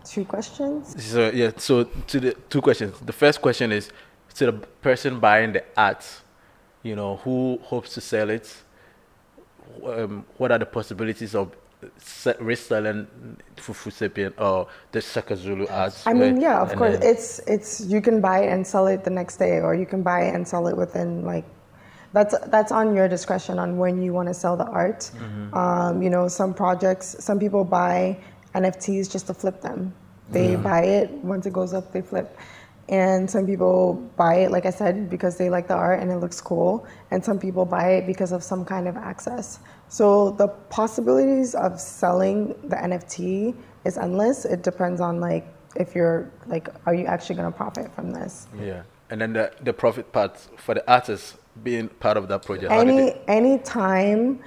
[0.05, 1.03] two questions.
[1.03, 2.99] So yeah, so to the two questions.
[3.01, 3.91] The first question is
[4.35, 6.05] to the person buying the art,
[6.83, 8.55] you know, who hopes to sell it.
[9.85, 11.57] um, what are the possibilities of se-
[12.41, 13.07] reselling
[13.57, 15.67] Fufu Sapien or the Shaka Zulu?
[16.07, 16.99] I mean, yeah, of course.
[16.99, 20.03] then- It's it's you can buy and sell it the next day, or you can
[20.03, 21.45] buy and sell it within like
[22.13, 25.11] that's that's on your discretion on when you want to sell the art.
[25.53, 28.19] Um, you know, some projects, some people buy
[28.55, 29.93] NFTs just to flip them.
[30.31, 32.37] They buy it once it goes up, they flip.
[32.89, 36.17] And some people buy it, like I said, because they like the art and it
[36.19, 36.87] looks cool.
[37.11, 39.59] And some people buy it because of some kind of access.
[39.89, 44.45] So the possibilities of selling the NFT is endless.
[44.45, 45.47] It depends on like
[45.77, 48.49] if you're like, are you actually going to profit from this?
[48.59, 48.83] yeah.
[49.09, 52.73] And then the, the profit part for the artists being part of that project.
[52.73, 54.41] Any any time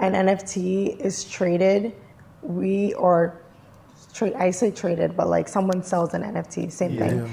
[0.00, 1.94] an NFT is traded,
[2.42, 3.40] we or
[4.12, 4.34] trade.
[4.34, 7.30] I say traded, but like someone sells an NFT, same thing.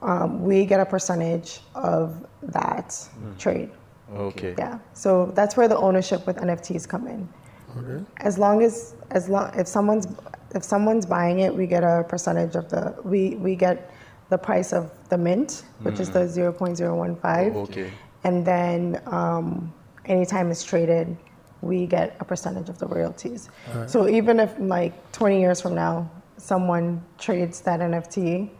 [0.00, 2.96] Um, we get a percentage of that
[3.38, 3.70] trade.
[4.14, 4.54] Okay.
[4.58, 4.78] Yeah.
[4.94, 7.28] So that's where the ownership with NFTs come in.
[7.76, 8.04] Okay.
[8.18, 10.06] As long as as long if someone's
[10.54, 13.90] if someone's buying it, we get a percentage of the we we get
[14.28, 17.56] the price of the mint, which is the zero point zero one five.
[17.56, 17.90] Okay.
[18.24, 19.72] And then um,
[20.04, 21.16] anytime it's traded,
[21.62, 23.48] we get a percentage of the royalties.
[23.86, 28.50] So even if like 20 years from now, someone trades that NFT,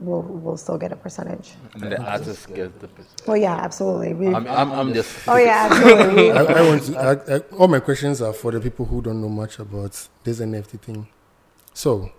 [0.00, 1.52] we'll we'll still get a percentage.
[1.74, 3.22] And the artists get the percent.
[3.28, 4.14] Oh yeah, absolutely.
[4.14, 5.28] We, I'm, I'm, I'm just.
[5.28, 6.32] oh yeah, absolutely.
[6.32, 6.98] I, I want to.
[6.98, 9.92] I, I, all my questions are for the people who don't know much about
[10.24, 11.06] this NFT thing.
[11.74, 12.10] So,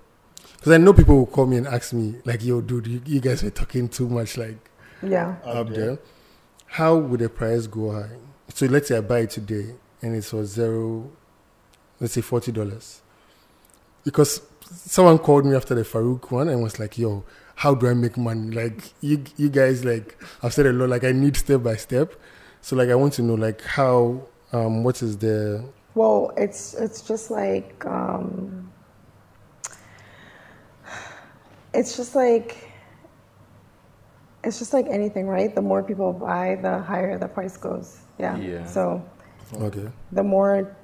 [0.58, 3.20] because I know people will call me and ask me, like, "Yo, dude, you, you
[3.20, 4.58] guys were talking too much, like,
[5.02, 5.36] yeah.
[5.44, 6.00] up there.
[6.68, 8.18] How would the price go high?
[8.54, 11.10] So let's say I buy it today and it's for zero,
[12.00, 13.02] let's say forty dollars.
[14.04, 17.24] Because someone called me after the Farooq one and was like, "Yo,
[17.62, 18.50] how do I make money?
[18.50, 20.90] Like you, you guys like I've said a lot.
[20.90, 22.16] Like I need step by step.
[22.62, 27.04] So like I want to know like how, um, what is the Well, it's it's
[27.04, 28.72] just like um,
[31.76, 32.58] it's just like
[34.44, 35.54] it's just like anything, right?
[35.54, 38.00] The more people buy, the higher the price goes.
[38.18, 38.38] Yeah.
[38.38, 38.66] Yeah.
[38.66, 39.06] So
[39.54, 39.88] okay?
[40.12, 40.76] the more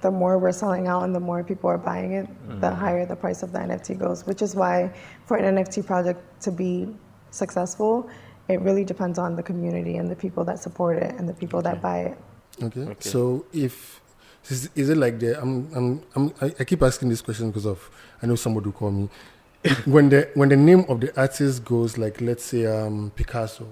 [0.00, 2.60] the more we're selling out and the more people are buying it, Mm-hmm.
[2.60, 4.26] the higher the price of the NFT goes.
[4.26, 4.92] Which is why
[5.26, 6.88] for an NFT project to be
[7.30, 8.08] successful,
[8.48, 11.62] it really depends on the community and the people that support it and the people
[11.62, 12.18] that buy it.
[12.62, 12.80] Okay.
[12.80, 12.94] Okay.
[13.00, 14.00] So if
[14.48, 17.66] is, is it like the I'm I'm, I'm I, I keep asking this question because
[17.66, 17.90] of
[18.22, 19.08] I know somebody will call me
[19.84, 23.66] when the when the name of the artist goes like let's say um Picasso,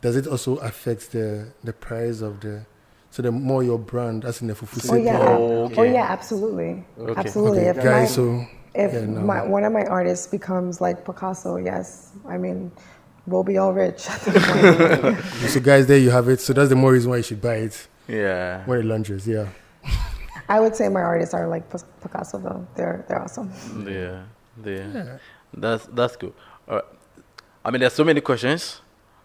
[0.00, 2.64] does it also affect the the price of the
[3.10, 6.84] so the more your brand as in the fufu Oh yeah, Oh, oh yeah, absolutely,
[6.98, 7.18] Okay.
[7.20, 7.60] absolutely.
[7.68, 8.08] Okay, If guys.
[8.10, 9.20] my, So if yeah, no.
[9.20, 12.70] my, one of my artists becomes like Picasso, yes, I mean,
[13.26, 15.50] we'll be all rich at that point.
[15.50, 16.40] so guys, there you have it.
[16.40, 18.64] So that's the more reason why you should buy it Yeah.
[18.66, 19.26] when it launches.
[19.26, 19.48] Yeah.
[20.48, 21.64] I would say my artists are like
[22.02, 22.66] Picasso, though.
[22.74, 23.50] They're they're awesome.
[23.86, 24.22] Yeah,
[24.64, 25.18] yeah.
[25.52, 26.32] That's that's good.
[26.68, 26.84] All right.
[27.64, 28.80] I mean, there's so many questions,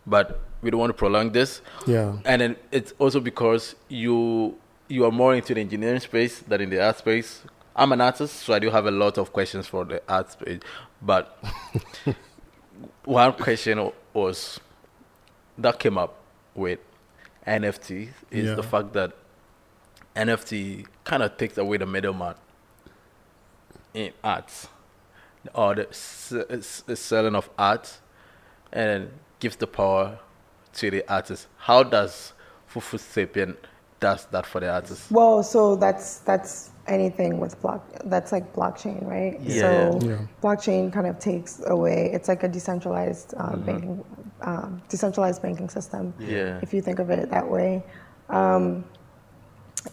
[0.05, 1.61] but we don't want to prolong this.
[1.85, 2.17] Yeah.
[2.25, 4.55] And then it's also because you
[4.87, 7.41] you are more into the engineering space than in the art space.
[7.75, 10.59] I'm an artist, so I do have a lot of questions for the art space.
[11.01, 11.37] But
[13.05, 14.59] one question was
[15.57, 16.15] that came up
[16.55, 16.79] with
[17.47, 18.55] NFT is Yeah.
[18.55, 19.13] the fact that
[20.15, 22.35] NFT kind of takes away the middleman
[23.93, 24.67] in arts
[25.53, 27.99] or the selling of art
[28.71, 30.19] and gives the power
[30.73, 31.47] to the artist.
[31.57, 32.33] How does
[32.71, 33.55] Fufu Sapien
[33.99, 35.11] does that for the artist?
[35.11, 37.81] Well, so that's that's anything with block.
[38.05, 39.39] That's like blockchain, right?
[39.39, 39.61] Yeah.
[39.61, 40.17] So Yeah.
[40.41, 42.11] blockchain kind of takes away.
[42.11, 44.03] It's like a decentralized uh, banking,
[44.41, 46.13] um, decentralized banking system.
[46.19, 46.59] Yeah.
[46.61, 47.83] If you think of it that way.
[48.29, 48.83] Um,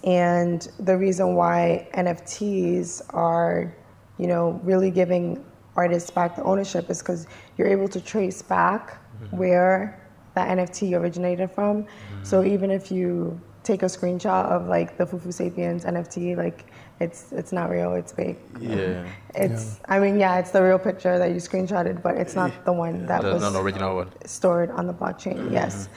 [0.04, 3.74] and the reason why NFTs are,
[4.18, 5.44] you know, really giving
[5.76, 8.98] artists back the ownership is because you're able to trace back
[9.30, 9.99] where
[10.34, 11.86] that NFT originated from.
[12.22, 12.52] So mm-hmm.
[12.52, 16.66] even if you take a screenshot of like the Fufu Sapiens NFT, like
[17.00, 18.38] it's it's not real, it's fake.
[18.58, 19.06] Yeah.
[19.34, 22.72] It's I mean yeah, it's the real picture that you screenshotted, but it's not the
[22.72, 24.10] one that That's was not original one.
[24.26, 25.36] stored on the blockchain.
[25.36, 25.54] Mm-hmm.
[25.54, 25.88] Yes,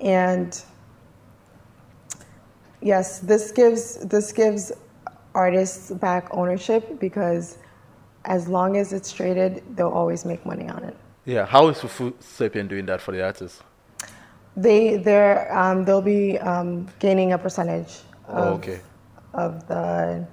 [0.00, 0.62] and
[2.80, 4.72] yes, this gives this gives
[5.34, 7.58] artists back ownership because
[8.24, 10.96] as long as it's traded, they'll always make money on it.
[11.24, 11.46] Yeah.
[11.46, 13.62] How is Fufu Sapien doing that for the artist?
[14.56, 18.80] They they're um, they'll be um, gaining a percentage Oh, of, okay.
[19.34, 20.26] of the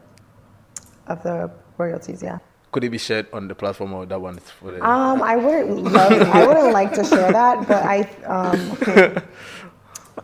[1.07, 2.21] of the royalties.
[2.21, 2.39] Yeah.
[2.71, 5.35] Could it be shared on the platform or that one is for the Um, I
[5.35, 9.23] wouldn't love, I wouldn't like to share that, but I um,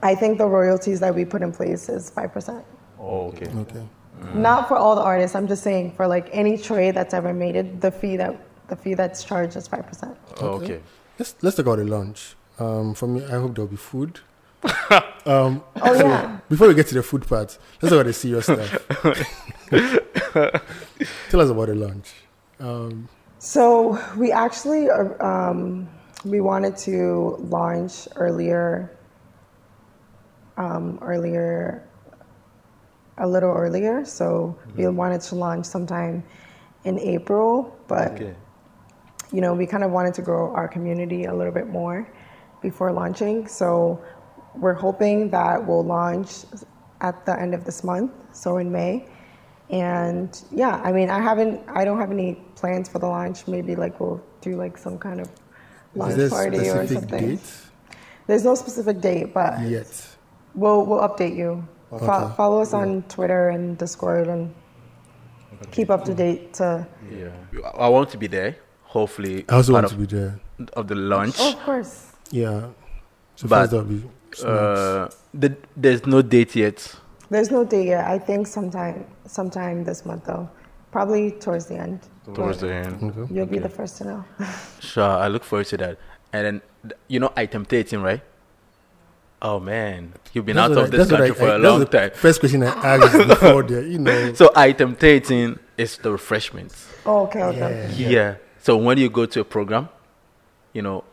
[0.03, 2.63] I think the royalties that we put in place is five percent.
[2.99, 3.47] Oh, okay.
[3.47, 3.83] Okay.
[4.33, 5.35] Not for all the artists.
[5.35, 8.35] I'm just saying for like any trade that's ever made it, the fee that
[8.67, 10.17] the fee that's charged is five percent.
[10.41, 10.81] Oh, okay.
[11.17, 12.35] Let's let's talk about the lunch.
[12.59, 14.19] Um, for me, I hope there'll be food.
[15.25, 16.39] um, Oh yeah.
[16.49, 18.71] before we get to the food part, let's talk about the serious stuff.
[21.29, 22.13] Tell us about the lunch.
[22.59, 23.07] Um,
[23.39, 25.87] So we actually uh, um,
[26.23, 28.89] we wanted to launch earlier,
[30.57, 31.83] um, earlier,
[33.17, 34.03] a little earlier.
[34.05, 36.23] So we wanted to launch sometime
[36.85, 38.33] in April, but Okay.
[39.31, 42.07] you know we kind of wanted to grow our community a little bit more
[42.69, 43.37] before launching.
[43.47, 43.99] So
[44.63, 46.31] we're hoping that we'll launch
[47.01, 48.93] at the end of this month, so in May.
[49.69, 53.37] And yeah, I mean, I haven't, I don't have any plans for the launch.
[53.47, 55.27] Maybe like we'll do like some kind of
[55.95, 57.25] launch is there a party or something.
[57.35, 57.47] date
[58.27, 59.89] There's no specific date, but yet?
[60.61, 61.51] we'll we'll update you.
[61.89, 62.35] Fo- Okay.
[62.39, 64.53] follow us on Twitter and Discord and
[65.75, 66.53] keep up to date.
[66.59, 66.67] To
[67.21, 67.29] Yeah.
[67.85, 68.51] I want to be there.
[68.95, 70.33] Hopefully, I also part want to be there.
[70.79, 71.35] of the launch.
[71.39, 72.14] oh, of course.
[72.31, 72.67] Yeah.
[73.35, 74.03] So But, first that'll be.
[74.43, 76.95] Uh, the, there's no date yet.
[77.29, 78.05] There's no date yet.
[78.05, 80.49] I think sometime sometime this month though.
[80.91, 81.99] Probably towards the end.
[82.33, 83.03] Towards the end.
[83.03, 83.33] okay.
[83.33, 84.25] You'll be the first to know.
[84.79, 85.97] Sure, I look forward to that.
[86.31, 88.21] And then, you know, item 13, right?
[89.41, 91.85] Oh man, you've been That's out of I- this country I- for I- a long
[91.87, 92.11] time.
[92.13, 94.33] First question I asked before there, you know.
[94.33, 96.87] So item 13 is the refreshments.
[97.05, 97.91] Oh, okay, okay.
[97.95, 98.35] Yeah.
[98.59, 99.89] So when you go to a program,
[100.73, 101.03] you know,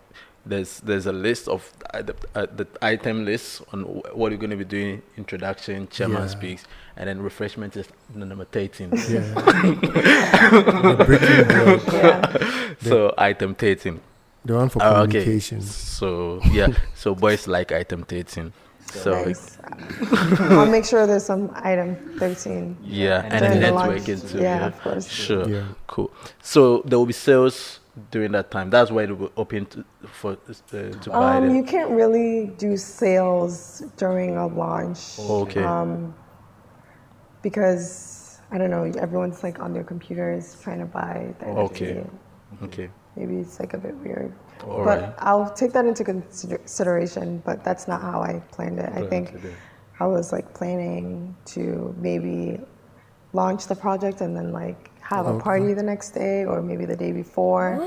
[0.44, 4.38] there's there's a list of uh, the, uh, the item list on wh- what you're
[4.40, 5.02] going to be doing.
[5.16, 6.28] Introduction, chairman Yeah.
[6.28, 6.64] speaks,
[6.96, 8.90] and then refreshment is number 13.
[8.90, 8.98] Yeah.
[10.96, 12.88] the Yeah.
[12.88, 14.00] so item 13.
[14.44, 15.38] the one for Oh, okay.
[15.38, 18.52] So yeah, so boys like item 13.
[18.86, 19.56] So Nice.
[20.40, 22.76] I'll make sure there's some item 13.
[22.82, 24.38] yeah, and During then the networking too.
[24.38, 25.08] Yeah, Yeah, of course.
[25.08, 25.48] Sure.
[25.48, 25.64] Yeah.
[25.86, 26.10] Cool.
[26.42, 27.78] So there will be sales
[28.10, 28.70] during that time.
[28.70, 31.56] That's why it will open to, for uh, to buy Um, them.
[31.56, 35.18] you can't really do sales during a launch.
[35.18, 35.62] Okay.
[35.62, 36.14] Um,
[37.42, 41.58] because I don't know, everyone's like on their computers trying to buy the NFT.
[41.58, 42.04] Okay.
[42.62, 42.90] okay.
[43.16, 44.32] Maybe it's like a bit weird.
[44.66, 45.14] All but right.
[45.18, 48.90] I'll take that into consideration, but that's not how I planned it.
[48.94, 49.34] I think
[50.00, 52.60] I was like planning to maybe
[53.32, 56.96] launch the project and then like have a party the next day or maybe the
[56.96, 57.78] day before.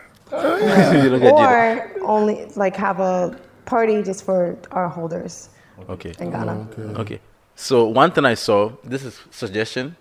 [0.32, 5.50] You don't get Or only like have a party just for our holders.
[5.88, 6.12] Okay.
[6.20, 6.68] in Ghana.
[6.70, 7.00] Okay.
[7.00, 7.20] okay.
[7.56, 9.96] So one thing I saw, this is suggestion,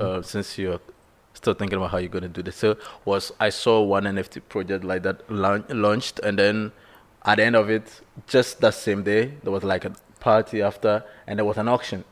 [0.00, 0.80] uh, since you're
[1.34, 4.42] still thinking about how you're going to do this, so was I saw one NFT
[4.48, 6.72] project like that launch, launched, and then
[7.24, 11.04] at the end of it, just that same day, there was like a party after,
[11.26, 12.04] and there was an auction.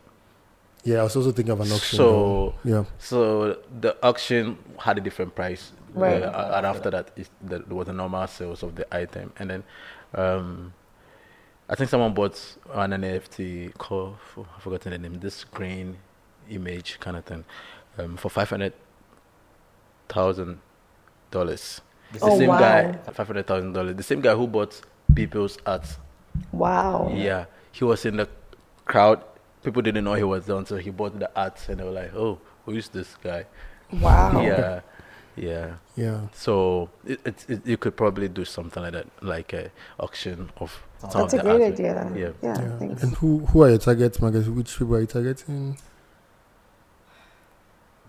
[0.85, 1.97] Yeah, I was also thinking of an auction.
[1.99, 2.85] So yeah.
[2.99, 6.23] So the auction had a different price, Right.
[6.23, 9.65] uh, and after that, it, there was a normal sales of the item, and then
[10.15, 10.73] um,
[11.69, 12.41] I think someone bought
[12.73, 15.99] an NFT called I've forgotten the name, this green
[16.49, 17.45] image kind of thing,
[17.99, 18.73] um, for five hundred
[20.09, 20.61] thousand
[21.31, 21.81] dollars.
[22.13, 22.59] The Oh, same wow.
[22.59, 23.97] guy, five hundred thousand dollars.
[23.97, 24.81] The same guy who bought
[25.15, 25.87] people's art.
[26.53, 27.13] Wow.
[27.15, 28.29] Yeah, he was in the
[28.87, 29.23] crowd.
[29.63, 32.15] People didn't know he was there until he bought the art, and they were like,
[32.15, 33.45] "Oh, who is this guy?"
[33.93, 34.41] Wow.
[34.41, 34.81] Yeah,
[35.37, 35.75] yeah.
[35.97, 36.21] Yeah.
[36.33, 40.83] So it, it, it, you could probably do something like that, like a auction of.
[40.99, 41.73] some That's of a the great art.
[41.75, 42.13] idea.
[42.17, 42.33] Yeah.
[42.43, 42.79] Yeah, yeah.
[42.79, 43.03] thanks.
[43.03, 44.47] And who who are your targets, Marcus?
[44.49, 45.77] Which people are you targeting?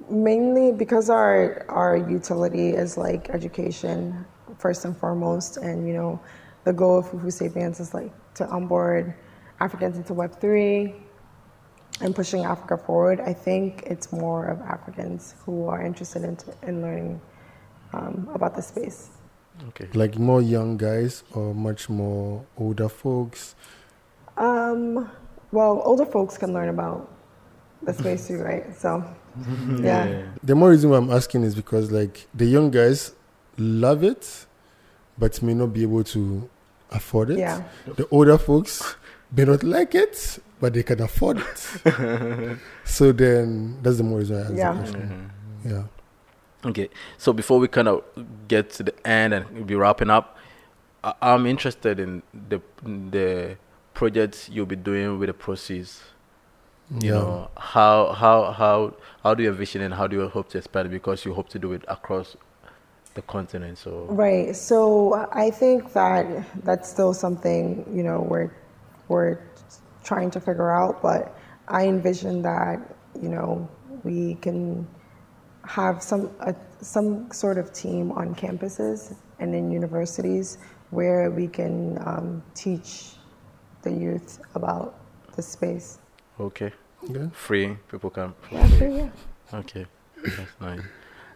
[0.10, 4.26] Mainly because our our utility is like education
[4.58, 6.20] first and foremost, and you know,
[6.64, 9.14] the goal of Fufu Sapiens is like to onboard
[9.60, 10.96] Africans into Web three
[12.02, 13.20] and pushing Africa forward.
[13.20, 16.38] I think it's more of Africans who are interested in
[16.68, 17.22] in learning
[17.94, 19.10] um, about the space.
[19.70, 19.88] Okay.
[19.94, 23.56] Like more young guys or much more older folks?
[24.38, 25.10] Um,
[25.52, 27.12] well, older folks can learn about
[27.84, 28.76] the space too, right?
[28.76, 29.04] So,
[29.82, 30.24] yeah.
[30.44, 33.14] The more reason why I'm asking is because like the young guys
[33.58, 34.46] love it,
[35.18, 36.50] but may not be able to
[36.90, 37.40] afford it.
[37.40, 37.64] Yeah.
[37.86, 38.96] The older folks
[39.32, 42.58] may not like it, but they can afford it.
[42.86, 44.72] so then that's the more reason I ask Yeah.
[44.74, 45.30] the question.
[45.64, 45.70] Mm-hmm.
[45.70, 46.70] Yeah.
[46.70, 46.90] Okay.
[47.18, 48.04] So before we kind of
[48.48, 50.38] get to the end and we'll be wrapping up,
[51.04, 52.62] I, I'm interested in the
[53.10, 53.58] the
[53.94, 56.02] projects you'll be doing with the proceeds.
[56.90, 57.12] You Yeah.
[57.14, 60.88] know how how how how do you envision and how do you hope to expand
[60.88, 62.36] it because you hope to do it across
[63.14, 63.78] the continent.
[63.78, 64.56] So Right.
[64.56, 66.26] So I think that
[66.64, 68.52] that's still something you know we're
[69.08, 69.40] we're
[70.04, 71.38] trying to figure out, but
[71.68, 73.70] I envision that you know
[74.04, 74.88] we can
[75.66, 80.58] have some a, some sort of team on campuses and in universities
[80.90, 83.14] where we can um, teach
[83.84, 84.96] the youth about
[85.36, 86.00] the space.
[86.40, 86.72] Okay.
[87.10, 87.30] Yeah.
[87.32, 88.34] Free people can.
[88.52, 89.10] Yeah, sure, yeah.
[89.54, 89.86] Okay,
[90.24, 90.82] that's nice.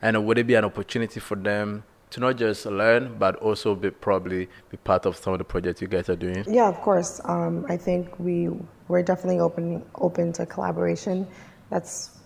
[0.02, 1.84] And would it be an opportunity for them
[2.16, 5.82] to not just learn, but also be probably be part of some of the projects
[5.82, 6.46] you guys are doing?
[6.48, 7.20] Yeah, of course.
[7.26, 8.50] Um, I think we
[8.88, 11.28] we're definitely open open to collaboration.
[11.70, 12.22] That's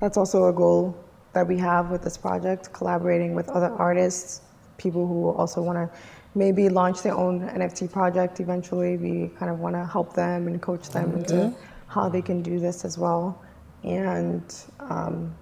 [0.00, 0.96] that's also a goal
[1.34, 4.40] that we have with this project, collaborating with other artists,
[4.78, 5.98] people who also want to
[6.34, 8.96] maybe launch their own NFT project eventually.
[8.96, 11.54] We kind of want to help them and coach them into
[11.88, 13.42] how they can do this as well.
[13.84, 14.42] And
[14.80, 15.34] um,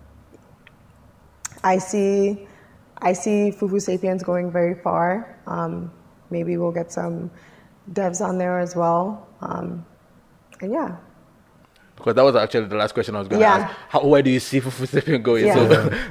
[1.63, 2.49] I see,
[3.05, 5.39] I see Fufu Sapiens going very far.
[5.47, 5.93] Um,
[6.31, 7.31] maybe we'll get some
[7.93, 9.29] devs on there as well.
[9.41, 9.85] Um,
[10.61, 10.97] and yeah,
[11.97, 13.55] Because that was actually the last question I was going to Yeah.
[13.69, 13.77] ask.
[13.91, 15.47] How, where do you see Fufu Sapien going?
[15.47, 15.63] yeah, So,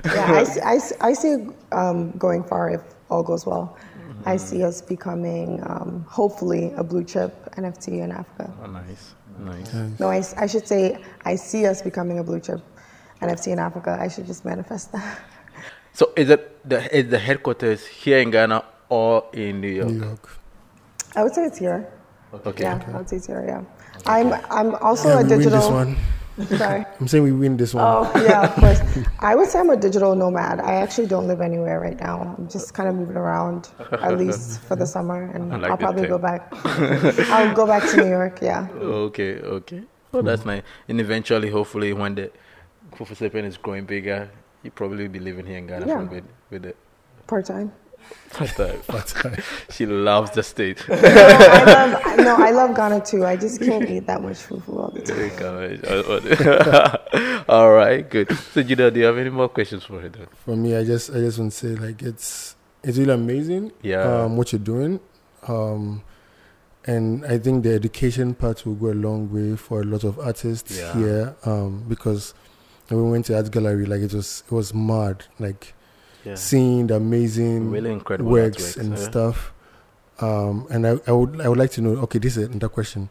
[0.06, 0.32] yeah.
[0.42, 3.76] I, see- I, see- I see um, going far if all goes well.
[4.26, 8.54] I see us becoming um, hopefully a blue chip NFT in Africa.
[8.64, 10.00] oh, nice, nice.
[10.00, 12.62] No, I should say I see us becoming a blue chip
[13.22, 13.98] NFT in Africa.
[14.00, 15.20] I should just manifest that.
[15.92, 19.90] So is it the is the headquarters here in Ghana or in New York?
[19.90, 20.30] New York.
[21.16, 21.88] I would say it's here.
[22.34, 22.64] Okay.
[22.64, 23.44] Yeah, I would say it's here.
[23.48, 23.62] Yeah,
[24.08, 25.60] I'm I'm also Yeah, a we win digital.
[25.60, 25.98] this one.
[26.58, 26.84] Sorry.
[27.00, 27.86] I'm saying we win this one.
[27.86, 28.82] Oh yeah, of course.
[29.20, 30.60] I would say I'm a digital nomad.
[30.62, 32.36] I actually don't live anywhere right now.
[32.38, 35.78] I'm just kind of moving around, at least for the summer, and I like I'll
[35.78, 36.08] probably too.
[36.10, 36.48] go back.
[37.30, 38.40] I'll go back to New York.
[38.42, 38.68] Yeah.
[38.74, 39.84] Okay, okay.
[40.12, 40.64] Well, that's nice.
[40.88, 42.32] And eventually, hopefully, when the
[42.96, 44.28] Fufu Sapien is growing bigger,
[44.64, 46.02] you probably be living here in Ghana for Yeah.
[46.02, 46.24] a bit
[46.54, 46.76] with it.
[47.28, 47.72] Part time.
[48.38, 49.30] But, uh, But, uh,
[49.70, 50.84] she loves the state.
[50.90, 52.18] No, I love.
[52.18, 53.26] No, I love Ghana too.
[53.26, 55.32] I just can't eat that much fufu all the time.
[57.50, 58.32] All right, good.
[58.54, 60.10] So, Judah, do you have any more questions for her?
[60.10, 60.28] Then?
[60.46, 63.72] for me, I just I just want to say like it's it's really amazing.
[63.82, 64.24] Yeah.
[64.24, 65.00] Um, what you're doing.
[65.48, 66.04] Um,
[66.86, 70.20] and I think the education part will go a long way for a lot of
[70.20, 70.94] artists Yeah.
[70.94, 71.36] here.
[71.46, 72.34] Um, because
[72.90, 75.26] when we went to art gallery, like it was it was mad.
[75.40, 75.74] Like
[76.26, 76.36] Yeah.
[76.36, 79.04] seeing the amazing Really incredible works artworks, and yeah.
[79.04, 79.54] stuff.
[80.20, 81.92] Um, and I, I would I would like to know.
[82.04, 83.10] Okay, this is another question.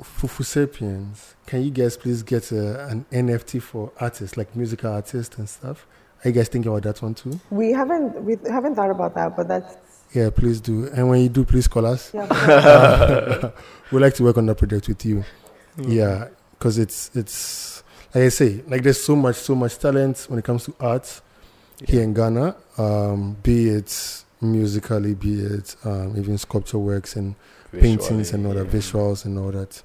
[0.00, 5.38] Fufu Sapiens, can you guys please get a, an NFT for artists, like musical artists
[5.38, 5.86] and stuff?
[6.24, 7.38] Are you guys thinking about that one too?
[7.50, 9.76] We haven't we haven't thought about that, but that's
[10.12, 10.86] Yeah, please do.
[10.88, 12.12] And when you do, please call us.
[12.12, 13.50] yeah.
[13.92, 15.24] We'd like to work on that project with you.
[15.78, 16.28] Yeah,
[16.58, 17.82] because it's it's
[18.14, 21.20] like I say, like there's so much so much talent when it comes to art
[21.84, 22.56] here in Ghana.
[22.78, 27.34] Um, be it musically, be it um, even sculpture works and
[27.72, 29.82] paintings and all that, visuals and all that.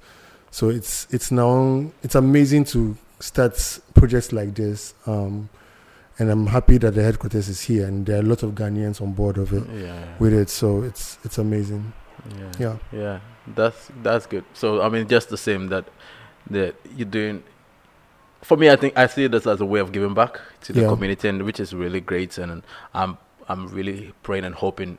[0.50, 4.94] So it's it's now it's amazing to start projects like this.
[5.06, 5.48] Um,
[6.18, 9.00] and I'm happy that the headquarters is here, and there are a lot of Ghanaians
[9.00, 10.04] on board of it Yeah.
[10.18, 10.50] with it.
[10.50, 11.92] So it's it's amazing.
[12.38, 12.52] yeah.
[12.58, 12.76] Yeah.
[12.92, 13.20] Yeah,
[13.56, 14.44] that's that's good.
[14.52, 15.86] So I mean, just the same that
[16.50, 17.42] that you're doing.
[18.42, 20.82] For me, I think I see this as a way of giving back to the
[20.82, 20.88] Yeah.
[20.88, 22.38] community, and which is really great.
[22.38, 22.62] And
[22.94, 23.18] I'm
[23.48, 24.98] I'm really praying and hoping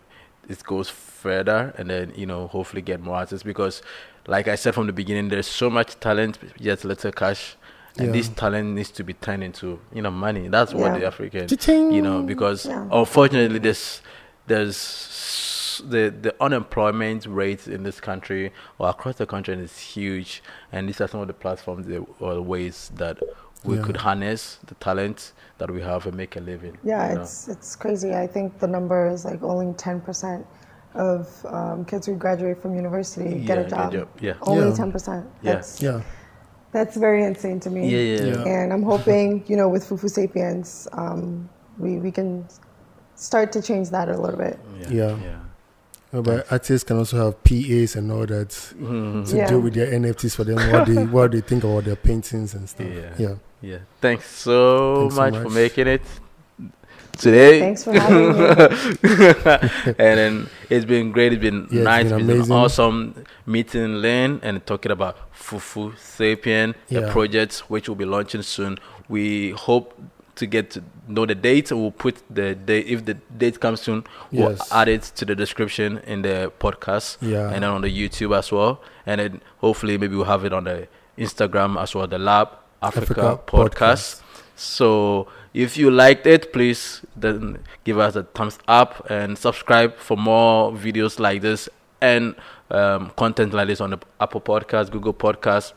[0.50, 3.82] it goes further, and then you know hopefully get more artists because,
[4.28, 7.56] like I said from the beginning, there's so much talent, yet little cash.
[7.98, 8.14] And Yeah.
[8.14, 10.48] this talent needs to be turned into, you know, money.
[10.48, 10.98] That's what Yeah.
[11.00, 11.92] the African, Cha-ching.
[11.92, 12.88] you know, because Yeah.
[12.92, 14.02] unfortunately, there's
[14.48, 14.78] there's
[15.80, 21.02] the the unemployment rate in this country or across the country is huge, and these
[21.02, 23.20] are some of the platforms the, or ways that
[23.64, 23.84] we Yeah.
[23.84, 26.78] could harness the talent that we have and make a living.
[26.84, 27.22] Yeah, you know.
[27.22, 28.14] it's it's crazy.
[28.14, 30.46] I think the number is like only ten percent
[30.96, 33.92] of um, kids who graduate from university get Yeah, a get job.
[33.94, 34.34] job, yeah.
[34.44, 34.76] Only Yeah.
[34.76, 35.26] ten percent.
[35.42, 35.54] Yeah.
[35.54, 36.02] That's Yeah.
[36.72, 37.88] that's very insane to me.
[37.90, 38.48] yeah, yeah, Yeah.
[38.62, 41.50] And I'm hoping, you know, with Fufu Sapiens, um,
[41.80, 42.46] we we can
[43.16, 44.60] start to change that a little bit.
[44.90, 45.16] Yeah.
[45.18, 45.40] yeah.
[46.14, 49.28] No, but artists can also have PAs and all that Mhm.
[49.30, 49.48] to Yeah.
[49.50, 52.70] deal with their NFTs for them, what they what they think about their paintings and
[52.70, 52.86] stuff.
[52.88, 53.10] Yeah.
[53.18, 53.36] Yeah.
[53.62, 53.78] Yeah.
[54.00, 56.02] Thanks so, Thanks so much, for making it
[57.18, 57.60] today.
[57.62, 59.94] Thanks for having me.
[59.98, 61.34] and then it's been great.
[61.34, 62.10] It's been Yeah, it's nice.
[62.12, 67.96] been It's been awesome meeting Lin and talking about Fufu Sapien, the project which will
[67.96, 68.78] be launching soon.
[69.10, 69.94] We hope
[70.36, 71.72] to get to know the date.
[71.72, 74.04] We'll put the date if the date comes soon.
[74.32, 74.72] We'll Yes.
[74.72, 77.46] add it to the description in the podcast Yeah.
[77.52, 78.82] and then on the YouTube as well.
[79.06, 82.08] And then hopefully maybe we'll have it on the Instagram as well.
[82.08, 82.50] The Lab
[82.82, 84.22] Africa, Africa podcast.
[84.56, 90.18] So if you liked it, please then give us a thumbs up and subscribe for
[90.18, 91.70] more videos like this
[92.02, 92.36] and
[92.72, 95.74] um, content like this on the Apple Podcast, Google Podcast,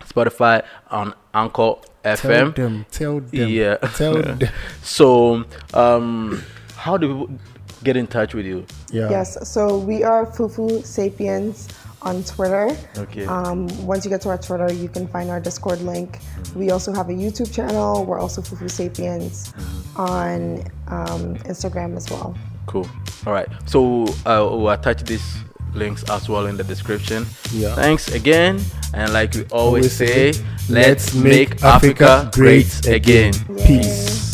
[0.00, 2.54] Spotify, on Anchor Tell FM.
[2.54, 2.86] them.
[2.90, 3.48] Tell them.
[3.48, 3.76] Yeah.
[3.76, 4.40] Tell them.
[4.82, 5.44] So,
[5.74, 6.42] um,
[6.76, 7.38] how do people
[7.84, 8.66] get in touch with you?
[8.90, 9.10] Yeah.
[9.10, 11.68] Yes, so we are Fufu Sapiens
[12.02, 12.76] on Twitter.
[12.98, 13.26] Okay.
[13.26, 16.18] Um, once you get to our Twitter, you can find our Discord link.
[16.56, 18.04] We also have a YouTube channel.
[18.04, 19.52] We're also Fufu Sapiens
[19.96, 22.36] on um, Instagram as well.
[22.66, 22.88] Cool.
[23.26, 23.48] All right.
[23.66, 25.36] So uh, we'll attach these
[25.74, 27.26] links as well in the description.
[27.52, 27.74] Yeah.
[27.74, 28.60] Thanks again.
[28.94, 30.32] And like we always, Always say,
[30.68, 33.34] let's make Africa great again.
[33.56, 33.66] Yay.
[33.66, 34.31] Peace.